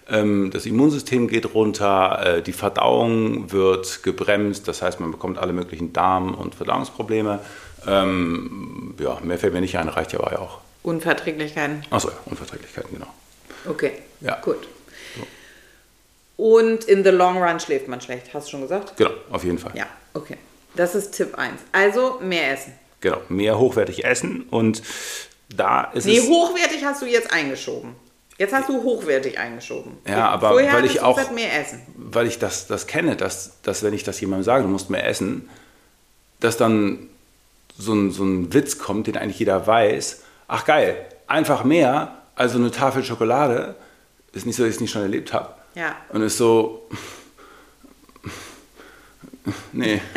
[0.09, 5.51] Ähm, das Immunsystem geht runter, äh, die Verdauung wird gebremst, das heißt, man bekommt alle
[5.53, 7.39] möglichen Darm- und Verdauungsprobleme.
[7.85, 10.59] Ähm, ja, mehr fällt mir nicht ein, reicht ja aber auch.
[10.83, 11.83] Unverträglichkeiten.
[11.89, 13.07] Achso, ja, Unverträglichkeiten, genau.
[13.69, 13.91] Okay,
[14.21, 14.35] Ja.
[14.41, 14.67] gut.
[16.35, 18.97] Und in the long run schläft man schlecht, hast du schon gesagt?
[18.97, 19.71] Genau, auf jeden Fall.
[19.75, 20.37] Ja, okay.
[20.75, 21.53] Das ist Tipp 1.
[21.71, 22.73] Also mehr essen.
[23.01, 24.81] Genau, mehr hochwertig essen und
[25.55, 26.27] da ist Nee, es...
[26.27, 27.95] hochwertig hast du jetzt eingeschoben.
[28.39, 29.97] Jetzt hast du hochwertig eingeschoben.
[30.07, 31.81] Ja, aber Vorher weil ich du auch, gesagt, mehr essen.
[31.95, 35.05] weil ich das, das kenne, dass, dass wenn ich das jemandem sage, du musst mehr
[35.07, 35.47] essen,
[36.39, 37.09] dass dann
[37.77, 40.23] so ein, so ein Witz kommt, den eigentlich jeder weiß.
[40.47, 43.75] Ach geil, einfach mehr, also eine Tafel Schokolade,
[44.33, 45.49] ist nicht so, dass ich es nicht schon erlebt habe.
[45.75, 45.95] Ja.
[46.09, 46.87] Und ist so,
[49.71, 50.01] nee.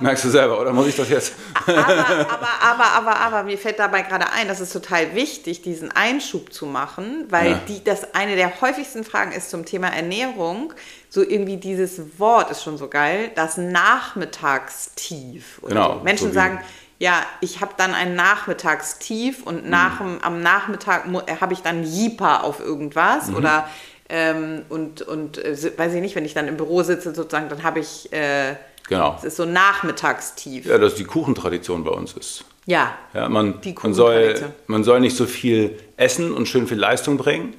[0.00, 1.32] Merkst du selber, oder muss ich das jetzt?
[1.66, 5.90] Aber, aber, aber, aber, aber, mir fällt dabei gerade ein, das ist total wichtig, diesen
[5.90, 7.60] Einschub zu machen, weil Ja.
[7.66, 10.72] die, das eine der häufigsten Fragen ist zum Thema Ernährung.
[11.10, 15.60] So irgendwie dieses Wort ist schon so geil, das Nachmittagstief.
[15.66, 16.00] Genau, So.
[16.04, 16.60] Menschen so sagen,
[17.00, 19.70] ja, ich habe dann ein Nachmittagstief und Mhm.
[19.70, 21.04] nach, dem- am Nachmittag
[21.40, 23.36] habe ich dann Jipa auf irgendwas Mhm.
[23.36, 23.68] oder
[24.08, 27.62] ähm, und, und äh, weiß ich nicht, wenn ich dann im Büro sitze sozusagen, dann
[27.62, 28.54] habe ich, äh,
[28.88, 29.14] Genau.
[29.18, 30.64] es ist so Nachmittagstief.
[30.66, 32.44] Ja, dass die Kuchentradition bei uns ist.
[32.66, 34.34] Ja, Ja, man, Die man, soll,
[34.66, 37.54] man soll nicht so viel essen und schön viel Leistung bringen.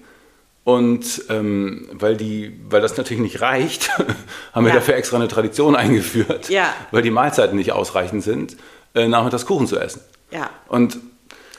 [0.63, 3.89] Und ähm, weil, die, weil das natürlich nicht reicht,
[4.53, 4.75] haben wir Ja.
[4.75, 6.73] dafür extra eine Tradition eingeführt, Ja.
[6.91, 8.57] weil die Mahlzeiten nicht ausreichend sind,
[8.93, 10.01] äh, nachmittags Kuchen zu essen.
[10.31, 10.49] ja.
[10.67, 10.99] Und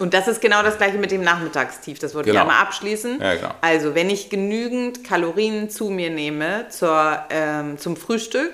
[0.01, 1.99] Und das ist genau das gleiche mit dem Nachmittagstief.
[1.99, 2.41] Das wollte Genau.
[2.41, 3.21] ich einmal abschließen.
[3.21, 3.55] Ja, genau.
[3.61, 8.51] Also, wenn ich genügend Kalorien zu mir nehme zur, ähm, zum Frühstück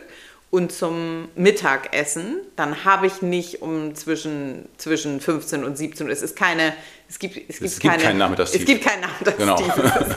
[0.50, 6.12] und zum Mittagessen, dann habe ich nicht um zwischen, zwischen 15 und 17 Uhr.
[6.12, 6.72] Es ist keine.
[7.08, 8.62] Es gibt, es gibt, gibt keine, kein Nachmittagstief.
[8.62, 9.74] Es gibt kein Nachmittagstief.
[9.74, 9.96] Genau.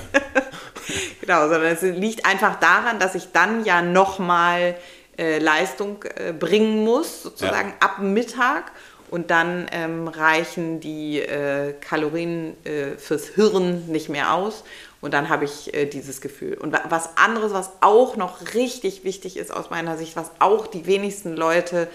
[1.22, 4.76] genau, sondern es liegt einfach daran, dass ich dann ja nochmal
[5.20, 8.72] äh, Leistung äh, bringen muss, sozusagen ab Mittag.
[9.10, 14.64] Und dann ähm, reichen die äh, Kalorien äh, fürs Hirn nicht mehr aus.
[15.02, 16.56] Und dann habe ich äh, dieses Gefühl.
[16.56, 20.68] Und wa- was anderes, was auch noch richtig wichtig ist aus meiner Sicht, was auch
[20.68, 21.88] die wenigsten Leute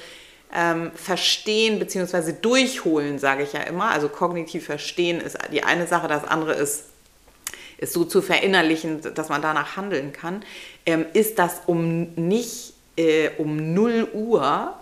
[0.53, 2.33] ähm, verstehen bzw.
[2.41, 3.91] durchholen, sage ich ja immer.
[3.91, 6.85] Also kognitiv verstehen ist die eine Sache, das andere ist
[7.79, 10.45] es so zu verinnerlichen, dass man danach handeln kann,
[10.87, 14.75] ähm, ist, dass um nicht äh, um 0 Uhr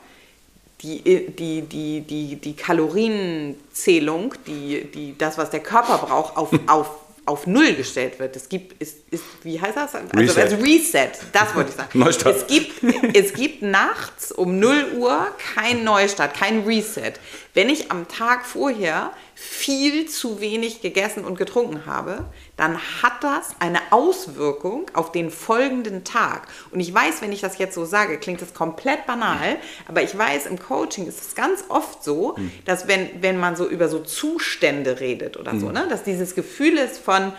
[0.83, 6.91] die, die, die, die, die Kalorienzählung, die, die, das, was der Körper braucht, auf, auf,
[7.25, 8.35] auf Null gestellt wird.
[8.35, 9.95] Es gibt, ist, ist, wie heißt das?
[9.95, 10.43] Also, Reset.
[10.43, 11.99] also Reset, das wollte ich sagen.
[11.99, 12.37] Neustart.
[12.37, 12.83] Es gibt,
[13.15, 17.13] es gibt nachts um 0 Uhr kein Neustart, kein Reset.
[17.55, 22.25] Wenn ich am Tag vorher viel zu wenig gegessen und getrunken habe,
[22.63, 26.47] dann hat das eine Auswirkung auf den folgenden Tag.
[26.71, 29.57] Und ich weiß, wenn ich das jetzt so sage, klingt das komplett banal,
[29.89, 33.69] aber ich weiß, im Coaching ist es ganz oft so, dass wenn, wenn man so
[33.69, 37.33] über so Zustände redet oder so, ne, dass dieses Gefühl ist von,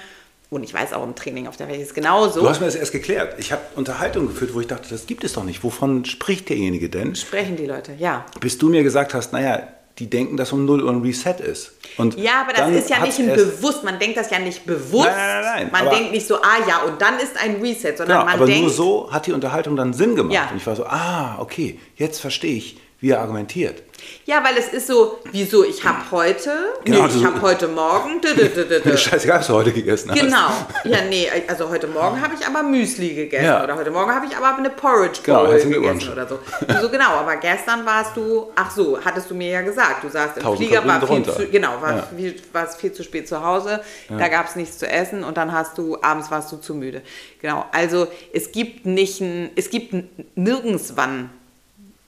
[0.50, 2.42] und ich weiß auch im Training auf der Welt ist genauso.
[2.42, 3.36] du hast mir das erst geklärt.
[3.40, 5.64] Ich habe Unterhaltungen geführt, wo ich dachte, das gibt es doch nicht.
[5.64, 7.16] Wovon spricht derjenige denn?
[7.16, 8.26] sprechen die Leute, ja.
[8.42, 11.74] Bis du mir gesagt hast, naja, die denken, dass um 0 Uhr ein Reset ist.
[11.98, 15.06] Und Ja, aber das ist ja nicht ein bewusst, man denkt das ja nicht bewusst.
[15.06, 17.96] Nein, nein, nein, man aber- denkt nicht so, ah ja, und dann ist ein Reset,
[17.98, 20.34] sondern Genau, man aber denkt, nur so hat die Unterhaltung dann Sinn gemacht.
[20.34, 20.50] Ja.
[20.50, 23.84] Und ich war so, ah, okay, jetzt verstehe ich, wie er argumentiert.
[24.26, 26.52] ja, weil es ist so, wieso, ich habe heute,
[26.86, 28.22] Genau, nee, ich habe heute Morgen,
[28.98, 30.20] scheißegal, was du heute gegessen hast.
[30.22, 30.48] Genau.
[30.86, 33.62] Ja, nee, also heute Morgen habe ich aber Müsli gegessen Ja.
[33.62, 36.40] oder heute Morgen habe ich aber eine Porridge Genau, Bowl herzlichen gegessen oder so.
[36.82, 40.38] So genau, aber gestern warst du, ach so, hattest du mir ja gesagt, du sagst
[40.38, 42.08] im 1000 Flieger war viel zu, genau, war Ja.
[42.16, 42.36] viel,
[42.80, 45.98] viel zu spät zu Hause, da gab es nichts zu essen und dann hast du,
[46.02, 47.02] abends warst du zu müde.
[47.42, 49.94] Genau, also es gibt nicht ein, es gibt
[50.38, 51.30] nirgends wann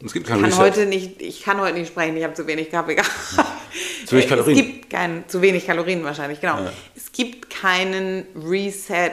[0.04, 0.60] Es gibt kein kann Reset.
[0.60, 3.12] heute nicht, ich kann heute nicht sprechen, ich habe zu wenig Kaffee gehabt.
[4.06, 4.58] Zu wenig Kalorien.
[4.58, 6.60] Es gibt kein, zu wenig Kalorien wahrscheinlich, genau.
[6.96, 9.12] Es gibt keinen Reset,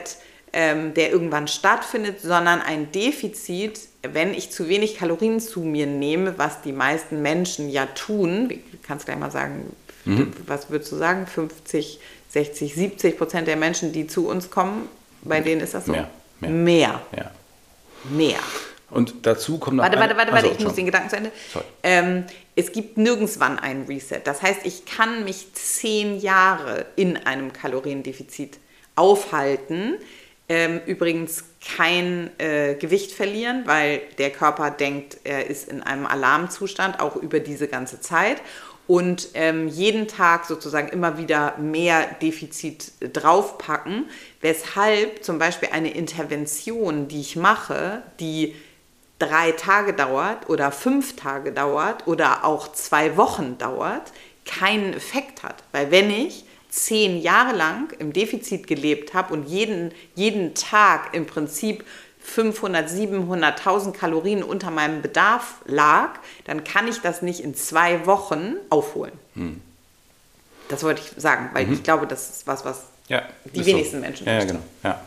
[0.53, 6.37] ähm, der irgendwann stattfindet, sondern ein Defizit, wenn ich zu wenig Kalorien zu mir nehme,
[6.37, 8.49] was die meisten Menschen ja tun.
[8.49, 10.33] Du kannst gleich mal sagen, Mhm.
[10.47, 11.27] was würdest du sagen?
[11.29, 14.89] 50, 60, 70 Prozent der Menschen, die zu uns kommen,
[15.23, 15.93] bei denen ist das so?
[15.93, 16.51] Mehr, mehr.
[16.51, 17.03] Mehr.
[17.17, 17.31] Ja.
[18.11, 18.39] mehr.
[18.93, 20.87] Und dazu kommt noch Warte, ein- warte, warte, warte, Achso, ich muss den.
[20.87, 21.33] Gedanken zu Ende.
[21.83, 22.25] Ähm,
[22.55, 24.21] es gibt nirgends wann einen Reset.
[24.25, 28.59] Das heißt, ich kann mich zehn Jahre in einem Kaloriendefizit
[28.95, 29.95] aufhalten.
[30.49, 31.45] Ähm, übrigens
[31.77, 37.41] kein äh, Gewicht verlieren, weil der Körper denkt, er ist in einem Alarmzustand, auch über
[37.41, 38.43] diese ganze Zeit.
[38.89, 44.11] Und ähm, jeden Tag sozusagen immer wieder mehr Defizit draufpacken,
[44.43, 48.55] weshalb zum Beispiel eine Intervention, die ich mache, die
[49.23, 54.13] drei Tage dauert oder fünf Tage dauert oder auch zwei Wochen dauert,
[54.45, 55.63] keinen Effekt hat.
[55.73, 61.27] Weil wenn ich zehn Jahre lang im Defizit gelebt habe und jeden, jeden Tag im
[61.27, 61.85] Prinzip
[62.21, 68.07] 500, 700, 1000 Kalorien unter meinem Bedarf lag, dann kann ich das nicht in zwei
[68.07, 69.13] Wochen aufholen.
[69.35, 69.61] Hm.
[70.69, 71.75] Das wollte ich sagen, weil mhm.
[71.75, 74.01] ich glaube, das ist was, was ja, die wenigsten so.
[74.01, 74.61] Menschen ja, ja, genau.
[74.83, 75.01] Ja.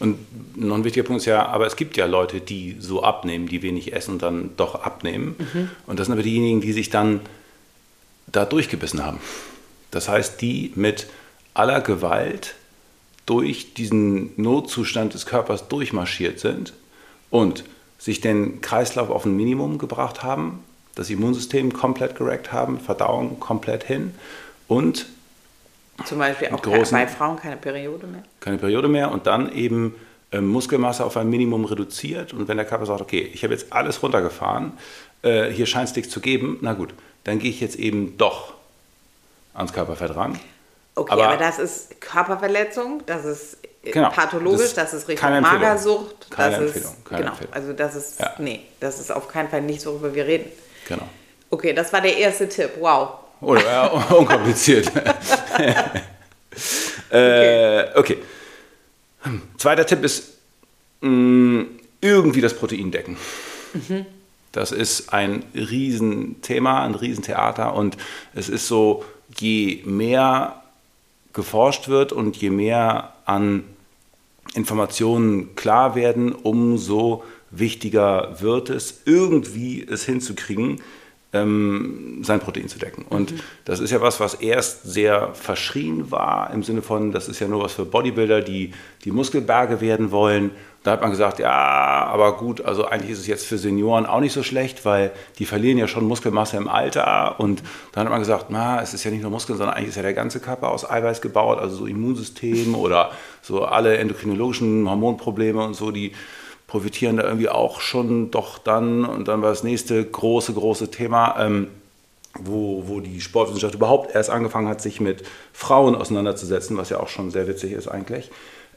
[0.00, 0.18] Und
[0.56, 3.62] noch ein wichtiger Punkt ist ja, aber es gibt ja Leute, die so abnehmen, die
[3.62, 5.34] wenig essen und dann doch abnehmen.
[5.38, 5.70] Mhm.
[5.86, 7.20] Und das sind aber diejenigen, die sich dann
[8.26, 9.18] da durchgebissen haben.
[9.90, 11.06] Das heißt, die mit
[11.54, 12.54] aller Gewalt
[13.26, 16.72] durch diesen Notzustand des Körpers durchmarschiert sind
[17.30, 17.64] und
[17.98, 20.62] sich den Kreislauf auf ein Minimum gebracht haben,
[20.94, 24.14] das Immunsystem komplett gerackt haben, Verdauung komplett hin
[24.66, 25.06] und
[26.04, 28.22] zum Beispiel auch großen, bei Frauen keine Periode mehr.
[28.40, 29.94] Keine Periode mehr und dann eben
[30.30, 33.72] äh, Muskelmasse auf ein Minimum reduziert und wenn der Körper sagt, okay, ich habe jetzt
[33.72, 34.72] alles runtergefahren,
[35.22, 38.54] äh, hier scheint es nichts zu geben, na gut, dann gehe ich jetzt eben doch
[39.54, 40.38] ans Körperfett ran.
[40.94, 45.40] Okay, aber, aber das ist Körperverletzung, das ist äh, genau, pathologisch, das, das ist Richtung
[45.40, 46.30] Magersucht.
[46.30, 46.92] Keine das Empfehlung.
[46.92, 47.54] Ist, keine genau, Empfehlung.
[47.54, 48.34] also das ist, ja.
[48.38, 50.50] nee, das ist auf keinen Fall nicht, worüber wir reden.
[50.86, 51.08] Genau.
[51.50, 53.10] Okay, das war der erste Tipp, wow.
[53.40, 54.90] Oder ja, unkompliziert.
[55.54, 55.74] okay.
[57.10, 58.18] Äh, okay.
[59.56, 60.34] Zweiter Tipp ist,
[61.00, 61.66] mh, mm,
[62.02, 63.16] irgendwie das Protein decken.
[63.72, 64.04] Mhm.
[64.52, 67.96] Das ist ein Riesenthema, ein Riesentheater und
[68.34, 69.04] es ist so,
[69.38, 70.62] je mehr
[71.32, 73.64] geforscht wird und je mehr an
[74.54, 80.80] Informationen klar werden, umso wichtiger wird es, irgendwie es hinzukriegen,
[81.32, 83.04] ähm, sein Protein zu decken.
[83.08, 83.40] Und mhm.
[83.64, 87.48] das ist ja was, was erst sehr verschrien war, im Sinne von, das ist ja
[87.48, 88.72] nur was für Bodybuilder, die
[89.04, 90.50] die Muskelberge werden wollen.
[90.84, 94.20] Da hat man gesagt, ja, aber gut, also eigentlich ist es jetzt für Senioren auch
[94.20, 97.38] nicht so schlecht, weil die verlieren ja schon Muskelmasse im Alter.
[97.40, 97.62] Und
[97.92, 100.02] dann hat man gesagt, na, es ist ja nicht nur Muskeln, sondern eigentlich ist ja
[100.02, 103.10] der ganze Körper aus Eiweiß gebaut, also so Immunsystem oder
[103.42, 106.12] so alle endokrinologischen Hormonprobleme und so, die
[106.68, 109.04] profitieren da irgendwie auch schon doch dann.
[109.04, 111.68] Und dann war das nächste große, große Thema, ähm,
[112.38, 117.08] wo, wo die Sportwissenschaft überhaupt erst angefangen hat, sich mit Frauen auseinanderzusetzen, was ja auch
[117.08, 118.30] schon sehr witzig ist eigentlich.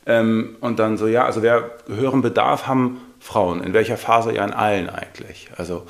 [0.08, 3.62] Ähm, und dann so, ja, also wer höheren Bedarf haben Frauen?
[3.62, 4.34] In welcher Phase?
[4.34, 5.49] Ja, in allen eigentlich.
[5.58, 5.84] Also,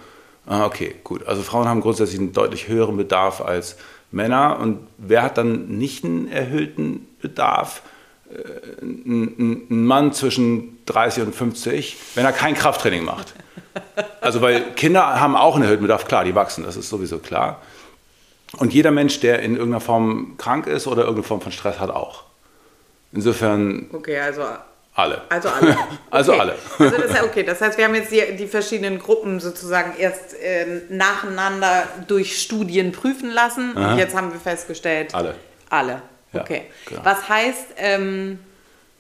[0.48, 1.28] ah, okay, gut.
[1.28, 3.78] Also Frauen haben grundsätzlich einen deutlich höheren Bedarf als
[4.10, 4.60] Männer.
[4.60, 7.84] Und wer hat dann nicht einen erhöhten Bedarf?
[8.82, 13.34] ein, ein Mann zwischen 30 und 50, wenn er kein Krafttraining macht.
[14.19, 17.62] Also weil Kinder haben auch einen erhöhten Bedarf, klar, die wachsen, das ist sowieso klar.
[18.58, 21.89] Und jeder Mensch, der in irgendeiner Form krank ist oder irgendeine Form von Stress hat,
[21.89, 22.23] auch.
[23.13, 23.89] Insofern.
[23.93, 24.43] Okay, also
[24.93, 25.21] alle.
[25.30, 25.77] Also alle.
[26.10, 26.56] also alle.
[26.77, 30.82] Also das okay, das heißt, wir haben jetzt die, die verschiedenen Gruppen sozusagen erst äh,
[30.89, 33.77] nacheinander durch Studien prüfen lassen.
[33.77, 33.93] Aha.
[33.93, 35.15] Und jetzt haben wir festgestellt.
[35.15, 35.36] Alle.
[35.69, 36.01] Alle.
[36.34, 36.63] Okay.
[36.86, 37.01] genau.
[37.04, 38.39] Was heißt, ähm,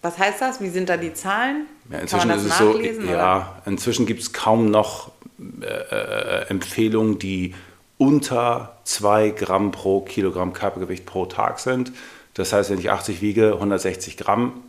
[0.01, 0.61] was heißt das?
[0.61, 1.67] Wie sind da die Zahlen?
[1.91, 3.05] Ja, inzwischen Kann man das nachlesen?
[3.05, 5.11] So, ja, inzwischen gibt es kaum noch
[5.61, 7.53] äh, äh, Empfehlungen, die
[7.97, 11.91] unter 2 Gramm pro Kilogramm Körpergewicht pro Tag sind.
[12.33, 14.63] Das heißt, wenn ich 80 wiege, 160 Gramm.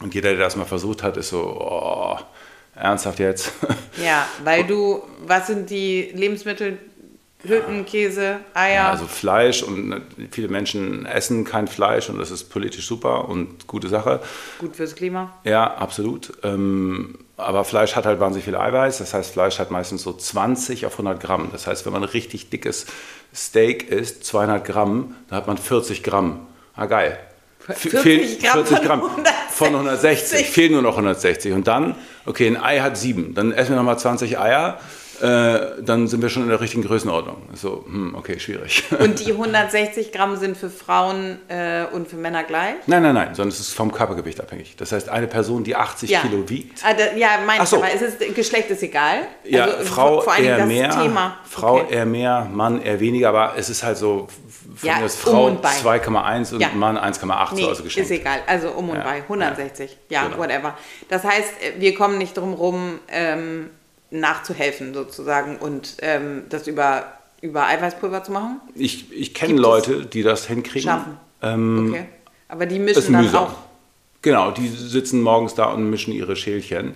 [0.00, 2.18] Und jeder, der das mal versucht hat, ist so, oh,
[2.76, 3.52] ernsthaft jetzt?
[4.02, 6.78] Ja, weil du, was sind die Lebensmittel,
[7.44, 8.74] Hüttenkäse, Eier.
[8.74, 13.28] Ja, also Fleisch und ne, viele Menschen essen kein Fleisch und das ist politisch super
[13.28, 14.20] und gute Sache.
[14.58, 15.32] Gut fürs Klima.
[15.44, 16.32] Ja, absolut.
[16.42, 18.98] Ähm, aber Fleisch hat halt wahnsinnig viel Eiweiß.
[18.98, 21.50] Das heißt, Fleisch hat meistens so 20 auf 100 Gramm.
[21.52, 22.86] Das heißt, wenn man ein richtig dickes
[23.32, 26.46] Steak isst, 200 Gramm, dann hat man 40 Gramm.
[26.74, 27.18] Ah, geil.
[27.68, 29.50] 40 Gramm, 40 Gramm von 160.
[29.50, 30.50] Von 160.
[30.50, 31.52] Fehlen nur noch 160.
[31.52, 31.94] Und dann,
[32.26, 33.34] okay, ein Ei hat 7.
[33.34, 34.80] Dann essen wir nochmal 20 Eier
[35.20, 37.48] äh, dann sind wir schon in der richtigen Größenordnung.
[37.54, 38.84] So, hm, okay, schwierig.
[38.98, 42.74] Und die 160 Gramm sind für Frauen äh, und für Männer gleich?
[42.86, 44.76] Nein, nein, nein, sondern es ist vom Körpergewicht abhängig.
[44.76, 46.20] Das heißt, eine Person, die 80 ja.
[46.20, 46.84] Kilo wiegt.
[46.84, 47.78] Ah, da, ja, meine so.
[47.78, 49.26] aber ist Geschlecht ist egal.
[49.44, 51.38] Ja, also, Frau vor, vor eher mehr, Thema.
[51.44, 51.94] Frau okay.
[51.94, 54.28] eher mehr, Mann eher weniger, aber es ist halt so,
[54.76, 56.68] von ja, mir ist Frau um 2,1 und ja.
[56.68, 59.02] Mann 1,8 nee, so, also Ist egal, also um und ja.
[59.02, 60.38] bei 160, ja, ja genau.
[60.38, 60.76] whatever.
[61.08, 63.70] Das heißt, wir kommen nicht drum rum, ähm,
[64.10, 68.60] nachzuhelfen sozusagen und ähm, das über, über Eiweißpulver zu machen?
[68.74, 70.90] Ich, ich kenne Leute, die das hinkriegen.
[70.90, 71.16] Schaffen.
[71.42, 72.06] Ähm, okay.
[72.48, 73.54] Aber die mischen dann auch.
[74.22, 76.94] Genau, die sitzen morgens da und mischen ihre Schälchen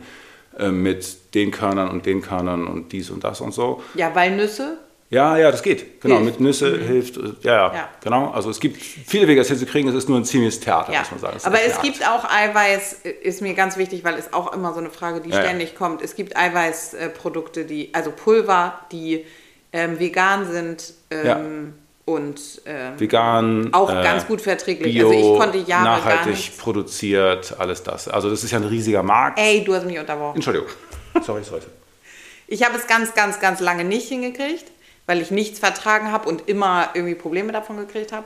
[0.59, 3.83] äh, mit den Körnern und den Körnern und dies und das und so.
[3.95, 4.79] Ja, weil Nüsse
[5.13, 6.01] Ja, ja, das geht.
[6.01, 6.39] Genau, Hilft.
[6.39, 7.19] mit Nüsse hilft.
[7.19, 7.89] äh, Ja, ja, Ja.
[8.03, 8.31] genau.
[8.31, 9.91] Also es gibt viele Wege, das hinzukriegen.
[9.91, 11.37] Es ist nur ein ziemliches Theater, Ja, muss man sagen.
[11.37, 14.73] ist aber es gibt auch Eiweiß, äh, ist mir ganz wichtig, weil es auch immer
[14.73, 16.01] so eine Frage, die ständig kommt.
[16.01, 19.27] Es gibt Eiweißprodukte, die, also Pulver, die
[19.75, 21.75] ähm, vegan sind ähm,
[22.07, 24.95] und ähm, vegan, auch äh, ganz gut verträglich.
[24.95, 28.09] Bio, also ich konnte Jahre nachhaltig produziert, alles das.
[28.09, 29.39] Also das ist ja ein riesiger Markt.
[29.39, 30.37] Ey, du hast mich unterbrochen.
[30.37, 30.69] Entschuldigung.
[31.23, 31.61] Sorry, sorry.
[32.49, 34.65] Ich habe es ganz, ganz, ganz lange nicht hingekriegt,
[35.13, 38.25] weil ich nichts vertragen habe und immer irgendwie Probleme davon gekriegt habe.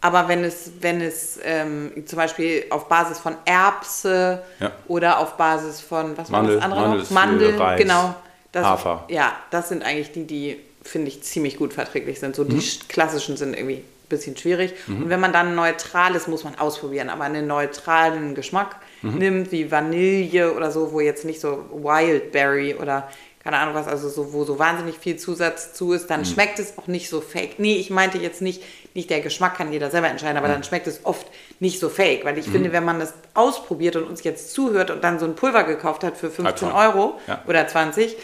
[0.00, 4.72] Aber wenn es, wenn es ähm, zum Beispiel auf Basis von Erbse Ja.
[4.88, 6.88] oder auf Basis von, was Mandel, war das andere noch?
[7.10, 8.14] Mandelsfülle, Mandel, Reis, genau.
[8.50, 9.04] Das, Hafer.
[9.08, 12.34] Ja, das sind eigentlich die, die, finde ich, ziemlich gut verträglich sind.
[12.34, 12.60] So die Mhm.
[12.60, 14.72] sch- klassischen sind irgendwie ein bisschen schwierig.
[14.88, 19.18] Und wenn man dann neutrales, muss man ausprobieren, aber einen neutralen Geschmack Mhm.
[19.18, 23.08] nimmt, wie Vanille oder so, wo jetzt nicht so Wildberry oder
[23.42, 26.24] keine Ahnung was, also so, wo so wahnsinnig viel Zusatz zu ist, dann Mhm.
[26.26, 27.58] schmeckt es auch nicht so fake.
[27.58, 28.62] Nee, ich meinte jetzt nicht,
[28.94, 30.44] nicht der Geschmack kann jeder selber entscheiden, Mhm.
[30.44, 31.26] aber dann schmeckt es oft
[31.58, 35.02] nicht so fake, weil ich finde, wenn man das ausprobiert und uns jetzt zuhört und
[35.02, 36.72] dann so ein Pulver gekauft hat für 15 Halbton.
[36.72, 37.42] Euro Ja.
[37.48, 38.16] oder 20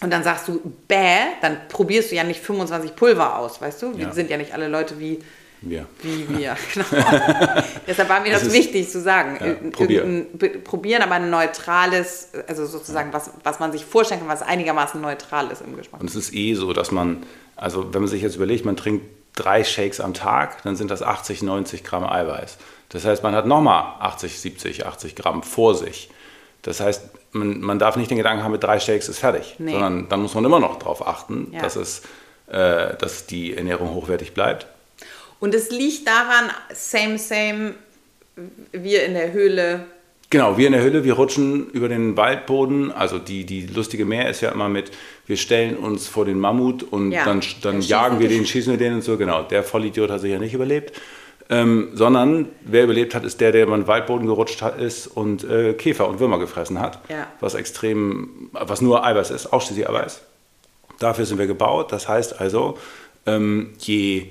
[0.00, 3.96] und dann sagst du bäh, dann probierst du ja nicht 25 Pulver aus, weißt du?
[3.98, 4.12] Wir Ja.
[4.12, 5.18] sind ja nicht alle Leute wie
[5.62, 5.86] Ja.
[6.02, 6.56] wie wir.
[6.74, 6.84] Genau.
[7.86, 9.36] Deshalb war mir das, Das ist- wichtig zu sagen.
[9.40, 10.00] Ja, Ir- probier.
[10.04, 14.42] irgendein- b- Probieren, aber ein neutrales, also sozusagen, was, was man sich vorstellen kann, was
[14.42, 16.00] einigermaßen neutral ist im Geschmack.
[16.00, 17.24] Und es ist eh so, dass man,
[17.56, 21.02] also wenn man sich jetzt überlegt, man trinkt drei Shakes am Tag, dann sind das
[21.02, 22.58] 80, 90 Gramm Eiweiß.
[22.90, 26.10] Das heißt, man hat nochmal 80, 70, 80 Gramm vor sich.
[26.62, 29.72] Das heißt, man, man darf nicht den Gedanken haben, mit drei Shakes ist fertig, Nee.
[29.72, 31.60] sondern dann muss man immer noch darauf achten, Ja.
[31.62, 32.02] dass, es,
[32.48, 34.66] äh, dass die Ernährung hochwertig bleibt.
[35.40, 37.74] Und es liegt daran, same, same,
[38.72, 39.84] wir in der Höhle.
[40.30, 42.92] Genau, wir in der Hülle, wir rutschen über den Waldboden.
[42.92, 44.90] Also die, die lustige Mehr ist ja immer mit,
[45.26, 48.78] wir stellen uns vor den Mammut und Ja, dann, dann jagen wir den, schießen wir
[48.78, 49.16] den und so.
[49.16, 50.92] Genau, der Vollidiot hat sich ja nicht überlebt.
[51.50, 55.44] Ähm, sondern wer überlebt hat, ist der, der über den Waldboden gerutscht hat, ist und
[55.44, 57.00] äh, Käfer und Würmer gefressen hat.
[57.08, 57.26] Ja.
[57.40, 60.20] Was extrem, was nur Eiweiß ist, ausschließlich Eiweiß.
[60.98, 61.90] Dafür sind wir gebaut.
[61.90, 62.76] Das heißt also,
[63.24, 64.26] ähm, je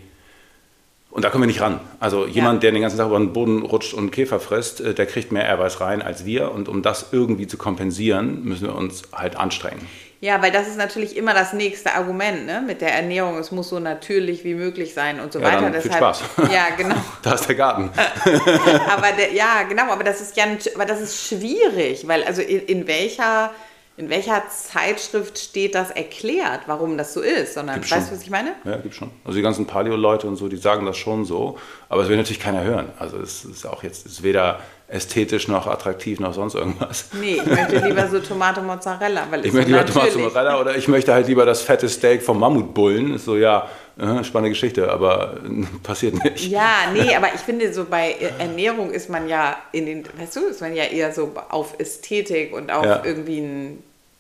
[1.10, 1.80] und da kommen wir nicht ran.
[2.00, 5.06] Also jemand, der den ganzen Tag über den Boden rutscht und Käfer frisst, äh, der
[5.06, 6.52] kriegt mehr Eiweiß rein als wir.
[6.52, 9.88] Und um das irgendwie zu kompensieren, müssen wir uns halt anstrengen.
[10.20, 12.64] Ja, weil das ist natürlich immer das nächste Argument, ne?
[12.66, 13.38] Mit der Ernährung.
[13.38, 15.62] Es muss so natürlich wie möglich sein und so Ja, weiter.
[15.62, 16.24] dann viel Deshalb, Spaß.
[16.52, 16.96] Ja, genau.
[17.22, 17.92] Da ist der Garten.
[18.90, 22.62] aber der, ja, genau, aber das ist ja aber das ist schwierig, weil also in,
[22.62, 23.52] in welcher
[23.98, 28.22] in welcher Zeitschrift steht das erklärt, warum das so ist, sondern Gibt's weißt du, was
[28.22, 28.52] ich meine?
[28.64, 29.10] Ja, gibt schon.
[29.26, 31.58] Also die ganzen Paleo-Leute und so, die sagen das schon so.
[31.90, 32.90] Aber es will natürlich keiner hören.
[33.00, 37.10] Also es ist auch jetzt ist weder ästhetisch noch attraktiv noch sonst irgendwas.
[37.20, 40.26] Nee, ich möchte lieber so Tomate Mozzarella, weil Ich möchte lieber Tomate natürlich.
[40.26, 43.16] Mozzarella oder ich möchte halt lieber das fette Steak vom Mammutbullen.
[43.16, 46.48] Ist so, ja, äh, spannende Geschichte, aber äh, passiert nicht.
[46.48, 50.46] Ja, nee, aber ich finde, so bei Ernährung ist man ja in den, weißt du,
[50.46, 53.02] ist man ja eher so auf Ästhetik und auf Ja.
[53.04, 53.78] irgendwie eine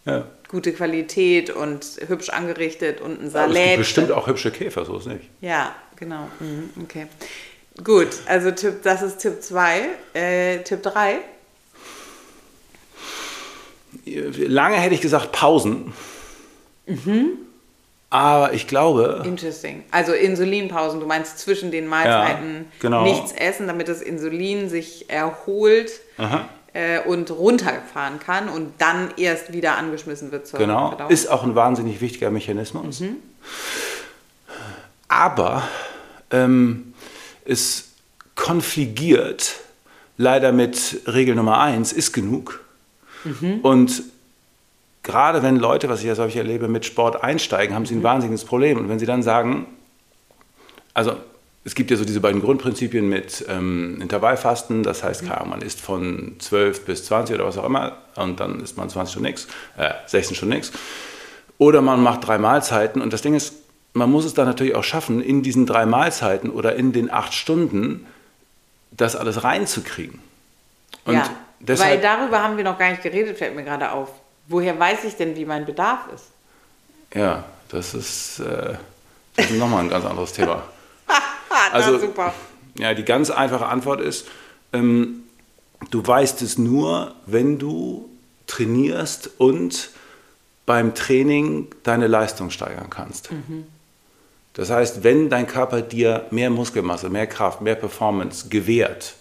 [0.07, 0.25] Ja.
[0.47, 3.77] gute Qualität und hübsch angerichtet und ein Salat.
[3.77, 5.29] bestimmt auch hübsche Käfer, so ist nicht.
[5.41, 6.29] Ja, genau.
[6.39, 7.07] Mhm, okay.
[7.83, 9.81] Gut, also Tipp, das ist Tipp 2.
[10.13, 11.17] Äh, Tipp 3.
[14.05, 15.93] Lange hätte ich gesagt Pausen.
[18.09, 19.83] Aber ich glaube, Interesting.
[19.91, 23.03] Also Insulinpausen, du meinst zwischen den Mahlzeiten genau.
[23.03, 26.47] nichts essen, damit das Insulin sich erholt Aha.
[26.77, 31.09] Äh, und runterfahren kann und dann erst wieder angeschmissen wird zur genau, Verdauung.
[31.09, 33.01] ist auch ein wahnsinnig wichtiger Mechanismus.
[35.07, 35.67] Aber
[36.29, 36.93] ähm,
[37.45, 37.89] es
[38.35, 39.55] konfligiert
[40.17, 42.63] leider mit Regel Nummer eins, ist genug.
[43.63, 44.03] Und
[45.01, 48.45] gerade wenn Leute, was ich jetzt häufig erlebe, mit Sport einsteigen, haben sie ein wahnsinniges
[48.45, 48.77] Problem.
[48.77, 49.65] Und wenn sie dann sagen,
[50.93, 51.17] also
[51.63, 55.81] es gibt ja so diese beiden Grundprinzipien mit ähm, Intervallfasten, das heißt, Ahnung, man isst
[55.81, 59.47] von 12 bis 20 oder was auch immer und dann isst man 20 Stunden nichts,
[59.77, 60.71] äh, 16 Stunden nichts.
[61.57, 63.55] Oder man macht drei Mahlzeiten und das Ding ist,
[63.93, 67.33] man muss es dann natürlich auch schaffen, in diesen drei Mahlzeiten oder in den acht
[67.33, 68.05] Stunden
[68.91, 70.19] das alles reinzukriegen.
[71.05, 71.29] Und ja, weil
[71.59, 74.09] deshalb, darüber haben wir noch gar nicht geredet, fällt mir gerade auf.
[74.47, 76.25] Woher weiß ich denn, wie mein Bedarf ist?
[77.13, 78.75] ja, das ist, äh,
[79.35, 80.63] das ist nochmal ein ganz anderes Thema.
[81.71, 82.33] Ah, Also- super.
[82.79, 84.27] Ja, die ganz einfache Antwort ist,
[84.71, 85.23] ähm,
[85.89, 88.07] du weißt es nur, wenn du
[88.45, 89.89] trainierst und
[90.65, 93.29] beim Training deine Leistung steigern kannst.
[94.53, 99.15] Das heißt, wenn dein Körper dir mehr Muskelmasse, mehr Kraft, mehr Performance gewährt,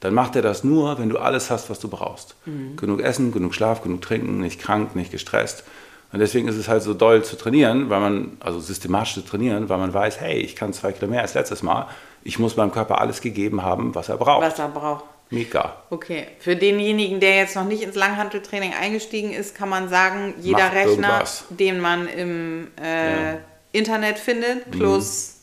[0.00, 2.34] dann macht er das nur, wenn du alles hast, was du brauchst.
[2.46, 2.76] Mhm.
[2.76, 5.64] Genug Essen, genug Schlaf, genug Trinken, nicht krank, nicht gestresst.
[6.12, 9.68] Und deswegen ist es halt so doll zu trainieren, weil man, also systematisch zu trainieren,
[9.68, 11.86] weil man weiß, hey, ich kann zwei Kilo mehr als letztes Mal.
[12.24, 14.42] Ich muss meinem Körper alles gegeben haben, was er braucht.
[14.44, 15.04] Was er braucht.
[15.32, 15.76] Mega.
[15.90, 16.26] Okay.
[16.40, 20.74] Für denjenigen, der jetzt noch nicht ins Langhanteltraining eingestiegen ist, kann man sagen, jeder Macht
[20.74, 21.44] Rechner, irgendwas.
[21.50, 23.38] den man im äh, Ja.
[23.72, 25.36] Internet findet, plus,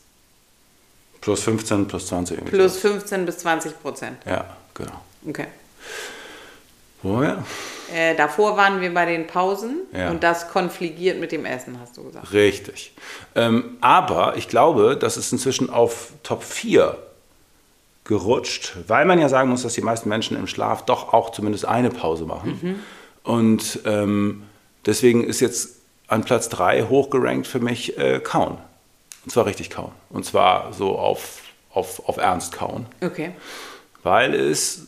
[1.22, 2.56] Plus 15, plus 20 irgendwie.
[2.56, 2.88] plus so.
[2.90, 4.18] 15 bis 20 Prozent.
[4.26, 4.44] Ja,
[4.74, 4.92] genau.
[5.26, 5.46] Okay.
[7.02, 7.44] Woher?
[7.94, 10.10] Äh, davor waren wir bei den Pausen Ja.
[10.10, 12.32] und das konfligiert mit dem Essen, hast du gesagt.
[12.32, 12.92] Richtig.
[13.34, 16.96] Ähm, aber ich glaube, das ist inzwischen auf Top 4
[18.04, 21.66] gerutscht, weil man ja sagen muss, dass die meisten Menschen im Schlaf doch auch zumindest
[21.66, 22.82] eine Pause machen.
[23.22, 24.44] Und ähm,
[24.86, 25.76] deswegen ist jetzt
[26.08, 28.56] an Platz 3 hochgerankt für mich äh, Kauen.
[29.24, 29.92] Und zwar richtig kauen.
[30.08, 32.86] Und zwar so auf, auf, auf Ernst kauen.
[33.02, 33.32] Okay.
[34.02, 34.86] Weil es,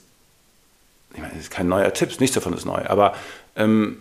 [1.20, 3.14] ich meine, es ist kein neuer Tipp, nichts davon ist neu, aber
[3.54, 3.98] ähm,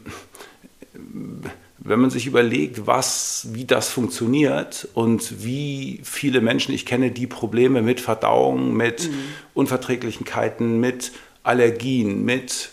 [1.79, 7.27] wenn man sich überlegt, was, wie das funktioniert und wie viele Menschen ich kenne, die
[7.27, 9.09] Probleme mit Verdauung, mit
[9.53, 11.11] Unverträglichkeiten, mit
[11.43, 12.69] Allergien, mit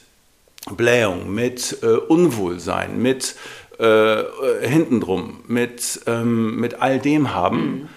[0.71, 3.37] Blähung, mit äh, Unwohlsein, mit
[3.79, 7.89] äh, äh, hintendrum, mit, ähm, mit all dem haben.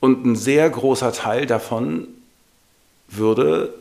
[0.00, 2.08] Und ein sehr großer Teil davon
[3.08, 3.74] würde,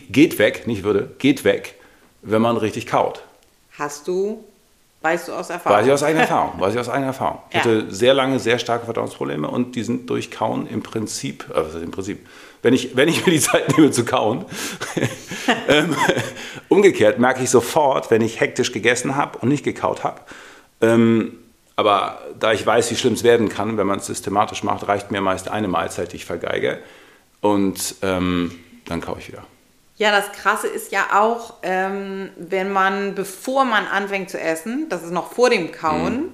[0.00, 1.74] geht weg, nicht würde, geht weg,
[2.22, 3.22] wenn man richtig kaut.
[3.78, 4.44] Hast du,
[5.02, 5.78] weißt du aus Erfahrung?
[5.78, 6.52] Weiß ich aus eigener Erfahrung.
[6.60, 7.38] Weiß ich aus eigener Erfahrung.
[7.50, 7.60] Ich Ja.
[7.60, 11.74] hatte sehr lange sehr starke Verdauungsprobleme und die sind durch Kauen im Prinzip, äh, was
[11.74, 12.26] heißt im Prinzip,
[12.62, 14.44] wenn ich, wenn ich mir die Zeit nehme zu kauen,
[15.68, 15.96] ähm,
[16.68, 20.20] umgekehrt merke ich sofort, wenn ich hektisch gegessen habe und nicht gekaut habe.
[20.80, 21.38] Ähm,
[21.74, 25.10] aber da ich weiß, wie schlimm es werden kann, wenn man es systematisch macht, reicht
[25.10, 26.78] mir meist eine Mahlzeit, die ich vergeige.
[27.40, 28.52] Und ähm,
[28.84, 29.42] dann kaue ich wieder.
[30.02, 35.04] Ja, das Krasse ist ja auch, ähm, wenn man, bevor man anfängt zu essen, das
[35.04, 36.30] ist noch vor dem Kauen, Mhm.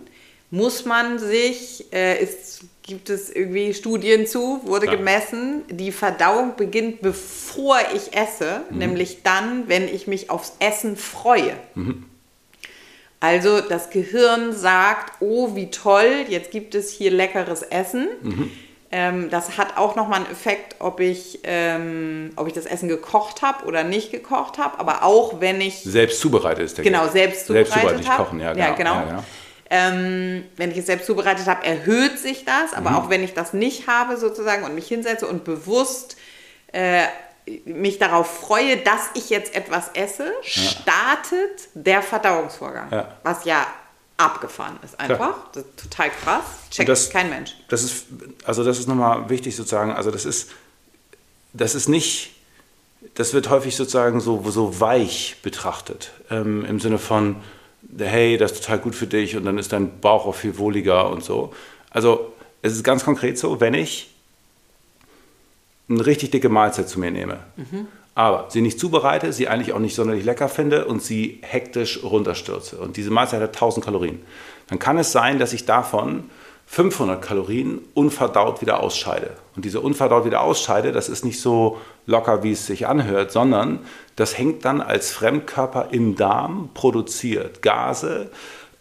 [0.51, 4.93] muss man sich, äh, ist, gibt es irgendwie Studien zu, wurde Ja.
[4.95, 8.79] gemessen, die Verdauung beginnt, bevor ich esse, Mhm.
[8.79, 11.53] nämlich dann, wenn ich mich aufs Essen freue.
[11.75, 12.07] Mhm.
[13.21, 18.09] Also das Gehirn sagt, oh, wie toll, jetzt gibt es hier leckeres Essen.
[18.91, 23.43] Ähm, das hat auch nochmal einen Effekt, ob ich, ähm, ob ich das Essen gekocht
[23.43, 24.79] habe oder nicht gekocht habe.
[24.81, 28.41] Aber auch wenn ich Selbst zubereitet ist der genau selbst Selbst zubereitet zubereitet, nicht kochen,
[28.41, 28.65] ja, genau.
[28.67, 28.95] Ja, genau.
[28.95, 29.25] Ja, genau.
[29.71, 32.73] Ähm, wenn ich es selbst zubereitet habe, erhöht sich das.
[32.73, 32.97] Aber Mhm.
[32.97, 36.17] auch wenn ich das nicht habe sozusagen und mich hinsetze und bewusst
[36.73, 37.03] äh,
[37.67, 42.89] mich darauf freue, dass ich jetzt etwas esse, startet der Verdauungsvorgang.
[42.91, 43.09] Ja.
[43.23, 43.67] Was ja
[44.19, 45.37] abgefahren ist einfach.
[45.55, 46.45] Ist total krass.
[46.71, 47.55] Checkt das- kein Mensch.
[47.69, 48.07] Das ist,
[48.45, 50.51] also das ist nochmal wichtig sozusagen, also das ist,
[51.55, 52.33] das ist nicht,
[53.15, 57.37] das wird häufig sozusagen so, so weich betrachtet, ähm, im Sinne von,
[57.97, 61.09] hey, das ist total gut für dich und dann ist dein Bauch auch viel wohliger
[61.11, 61.55] und so.
[61.91, 64.11] Also es ist ganz konkret so, wenn ich
[65.89, 67.39] eine richtig dicke Mahlzeit zu mir nehme,
[68.19, 72.77] aber sie nicht zubereite, sie eigentlich auch nicht sonderlich lecker finde und sie hektisch runterstürze
[72.79, 74.21] und diese Mahlzeit hat 1000 Kalorien,
[74.67, 76.25] dann kann es sein, dass ich davon
[76.67, 79.31] 500 Kalorien unverdaut wieder ausscheide.
[79.55, 83.79] Und diese unverdaut wieder ausscheide, das ist nicht so locker, wie es sich anhört, sondern
[84.17, 88.31] das hängt dann als Fremdkörper im Darm, produziert Gase,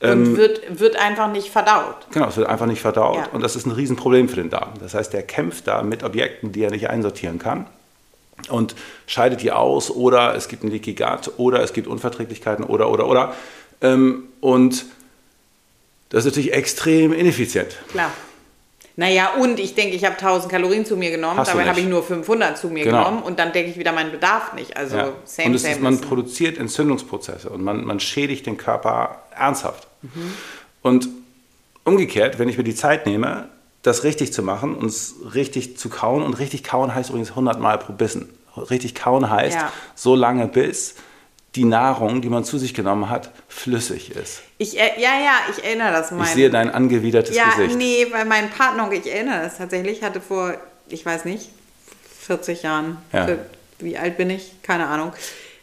[0.01, 2.07] Und wird, wird einfach nicht verdaut.
[2.11, 3.27] Genau, es wird einfach nicht verdaut Ja.
[3.33, 4.73] und das ist ein Riesenproblem für den Darm.
[4.79, 7.67] Das heißt, der kämpft da mit Objekten, die er nicht einsortieren kann
[8.49, 8.75] und
[9.07, 13.07] scheidet die aus oder es gibt ein Leaky Gut oder es gibt Unverträglichkeiten oder, oder,
[13.07, 13.35] oder.
[13.81, 14.85] Ähm, und
[16.09, 17.77] das ist natürlich extrem ineffizient.
[17.91, 18.11] Klar.
[18.99, 21.85] Naja, und ich denke, ich habe 1000 Kalorien zu mir genommen, Hast dabei habe ich
[21.85, 23.03] nur 500 zu mir Genau.
[23.03, 24.75] genommen und dann denke ich wieder meinen Bedarf nicht.
[24.75, 25.13] Also Ja.
[25.23, 25.75] same, und es same.
[25.75, 29.87] ist, man produziert Entzündungsprozesse und man, man schädigt den Körper ernsthaft.
[30.01, 30.33] Mhm.
[30.81, 31.09] Und
[31.83, 33.49] umgekehrt, wenn ich mir die Zeit nehme,
[33.83, 37.59] das richtig zu machen und es richtig zu kauen, und richtig kauen heißt übrigens 100
[37.59, 38.29] Mal pro Bissen.
[38.55, 39.71] Richtig kauen heißt Ja.
[39.95, 40.95] so lange, bis
[41.55, 44.41] die Nahrung, die man zu sich genommen hat, flüssig ist.
[44.59, 46.11] ich, äh, ja, ja, ich erinnere das.
[46.11, 47.77] Mein, Ich sehe dein angewidertes ja, Gesicht.
[47.77, 50.53] nee, weil mein Partner, ich erinnere das tatsächlich, hatte vor,
[50.89, 51.49] ich weiß nicht,
[52.21, 53.27] 40 Jahren, Ja.
[53.79, 54.51] wie alt bin ich?
[54.63, 55.13] Keine Ahnung.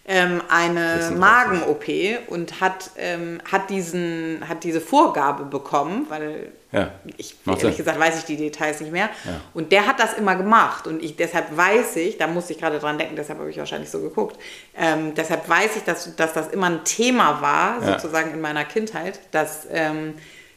[0.07, 1.19] Ähm, eine 36.
[1.19, 7.77] Magen-OP und hat, ähm, hat, diesen, hat diese Vorgabe bekommen, weil Ja, ich macht ehrlich
[7.77, 7.85] Sinn.
[7.87, 9.09] gesagt weiß ich die Details nicht mehr.
[9.25, 9.41] Ja.
[9.55, 12.79] Und der hat das immer gemacht und ich deshalb weiß ich, da musste ich gerade
[12.81, 14.39] dran denken, deshalb habe ich wahrscheinlich so geguckt.
[14.77, 17.99] Ähm, deshalb weiß ich, dass, dass das immer ein Thema war, Ja.
[17.99, 20.15] sozusagen in meiner Kindheit, dass ähm,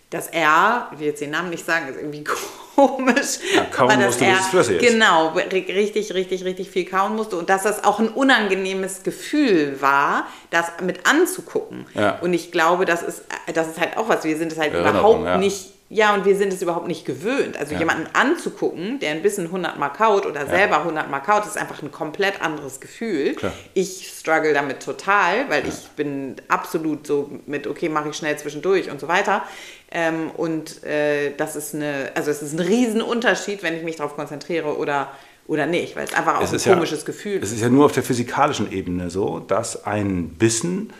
[0.10, 2.24] dass er, ich will jetzt den Namen nicht sagen, ist irgendwie
[2.76, 7.16] komisch, Ja, kauen aber dass musste, er bis genau ri- richtig, richtig, richtig viel kauen
[7.16, 11.86] musste und dass das auch ein unangenehmes Gefühl war, das mit anzugucken.
[11.94, 12.20] Ja.
[12.22, 14.24] Und ich glaube, das ist, das ist halt auch was.
[14.24, 15.38] Wir sind es halt Erinnerung, überhaupt ja.
[15.38, 15.74] nicht.
[15.90, 17.56] Ja, und wir sind es überhaupt nicht gewöhnt.
[17.58, 17.80] Also Ja.
[17.80, 21.82] jemanden anzugucken, der ein bisschen 100 Mal kaut oder selber 100 Mal kaut, ist einfach
[21.82, 23.36] ein komplett anderes Gefühl.
[23.36, 23.54] Klar.
[23.74, 28.92] Ich struggle damit total, weil ich bin absolut so mit, okay, mache ich schnell zwischendurch
[28.92, 29.44] und so weiter.
[29.90, 34.16] Ähm, und äh, das ist eine, also es ist ein Riesenunterschied, wenn ich mich darauf
[34.18, 35.10] konzentriere oder,
[35.48, 37.56] oder nicht, weil es einfach auch Es ein ja- komisches Gefühl Es ist.
[37.56, 40.92] ist ja nur auf der physikalischen Ebene so, dass ein Bissen,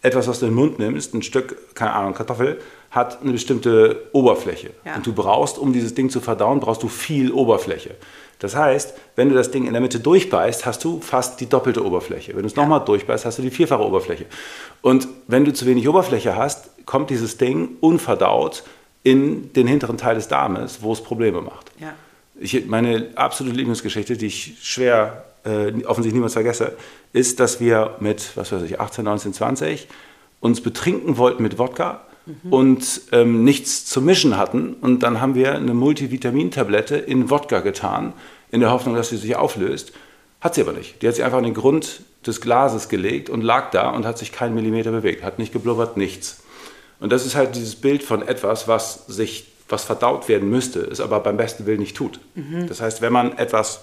[0.00, 2.62] etwas, was du in den Mund nimmst, ein Stück, keine Ahnung, Kartoffel,
[2.96, 4.70] hat eine bestimmte Oberfläche.
[4.84, 4.96] Ja.
[4.96, 7.94] Und du brauchst, um dieses Ding zu verdauen, brauchst du viel Oberfläche.
[8.38, 11.84] Das heißt, wenn du das Ding in der Mitte durchbeißt, hast du fast die doppelte
[11.84, 12.34] Oberfläche.
[12.34, 14.26] Wenn du es nochmal durchbeißt, hast du die vierfache Oberfläche.
[14.82, 18.64] Und wenn du zu wenig Oberfläche hast, kommt dieses Ding unverdaut
[19.02, 21.70] in den hinteren Teil des Darmes, wo es Probleme macht.
[21.78, 21.94] Ja.
[22.38, 26.76] Ich, meine absolute Lieblingsgeschichte, die ich schwer äh, offensichtlich niemals vergesse,
[27.12, 29.88] ist, dass wir mit, was weiß ich, 18, 19, 20
[30.40, 32.05] uns betrinken wollten mit Wodka
[32.50, 34.74] und ähm, nichts zu mischen hatten.
[34.74, 38.12] Und dann haben wir eine Multivitamintablette in Wodka getan,
[38.50, 39.92] in der Hoffnung, dass sie sich auflöst.
[40.40, 41.02] Hat sie aber nicht.
[41.02, 44.18] Die hat sich einfach an den Grund des Glases gelegt und lag da und hat
[44.18, 46.42] sich keinen Millimeter bewegt, hat nicht geblubbert, nichts.
[46.98, 51.00] Und das ist halt dieses Bild von etwas, was sich, was verdaut werden müsste, es
[51.00, 52.18] aber beim besten Willen nicht tut.
[52.68, 53.82] Das heißt, wenn man etwas,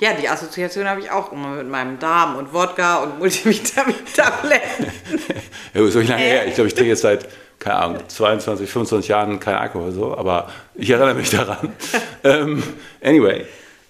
[0.00, 4.86] Ja, die Assoziation habe ich auch immer mit meinem Darm und Wodka und Multivitamintabletten.
[5.74, 7.28] ja, so lange her, ich glaube, ich trinke jetzt seit,
[7.60, 11.72] keine Ahnung, 22, 25 Jahren kein Alkohol so, aber ich erinnere mich daran.
[12.24, 12.62] ähm,
[13.02, 13.44] anyway,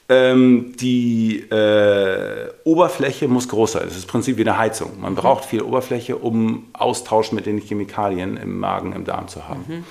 [0.08, 3.84] ähm, die äh, Oberfläche muss groß sein.
[3.84, 5.00] Das ist im Prinzip wie eine Heizung.
[5.00, 9.86] Man braucht viel Oberfläche, um Austausch mit den Chemikalien im Magen, im Darm zu haben.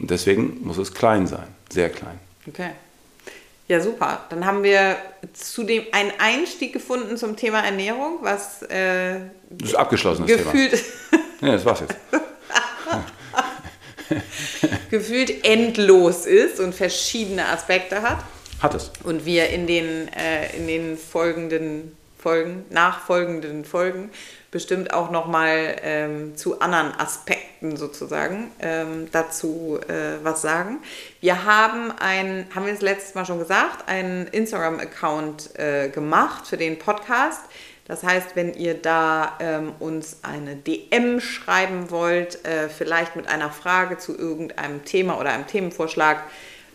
[0.00, 2.18] Und deswegen muss es klein sein, sehr klein.
[2.48, 2.70] Okay.
[3.68, 4.20] Ja, super.
[4.30, 4.96] Dann haben wir
[5.34, 9.20] zudem einen Einstieg gefunden zum Thema Ernährung, was äh,
[9.50, 10.52] Das ist abgeschlossen, das Thema.
[10.52, 10.82] gefühlt,
[11.42, 11.94] Ja, das war's jetzt.
[14.90, 18.18] gefühlt endlos ist und verschiedene Aspekte hat.
[18.60, 18.90] Hat es.
[19.04, 24.10] Und wir in den, äh, in den folgenden Folgen, nachfolgenden Folgen
[24.50, 30.78] bestimmt auch nochmal ähm, zu anderen Aspekten sozusagen ähm, dazu äh, was sagen.
[31.20, 36.56] Wir haben ein, haben wir das letztes Mal schon gesagt, einen Instagram-Account äh, gemacht für
[36.56, 37.42] den Podcast.
[37.88, 43.50] Das heißt, wenn ihr da ähm, uns eine DM schreiben wollt, äh, vielleicht mit einer
[43.50, 46.22] Frage zu irgendeinem Thema oder einem Themenvorschlag,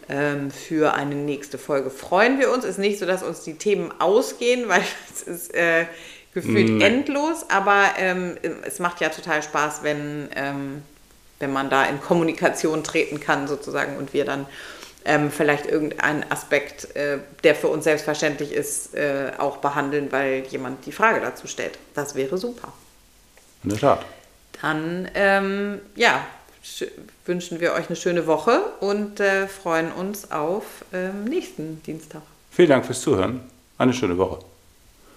[0.10, 2.66] ähm, für eine nächste Folge freuen wir uns.
[2.66, 4.84] Ist nicht so, dass uns die Themen ausgehen, weil
[5.14, 5.86] es ist äh,
[6.34, 10.82] gefühlt endlos, aber ähm, es macht ja total Spaß, wenn, ähm,
[11.40, 14.48] wenn man da in Kommunikation treten kann sozusagen und wir dann
[15.06, 20.86] ähm, vielleicht irgendeinen Aspekt, äh, der für uns selbstverständlich ist, äh, auch behandeln, weil jemand
[20.86, 21.78] die Frage dazu stellt.
[21.94, 22.72] Das wäre super.
[23.64, 24.06] In der Tat.
[24.62, 26.26] Dann, ähm, ja,
[26.66, 26.88] sch-
[27.26, 32.22] wünschen wir euch eine schöne Woche und äh, freuen uns auf ähm, nächsten Dienstag.
[32.52, 33.42] Vielen Dank fürs Zuhören.
[33.78, 34.40] Eine schöne Woche.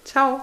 [0.03, 0.41] Ciao.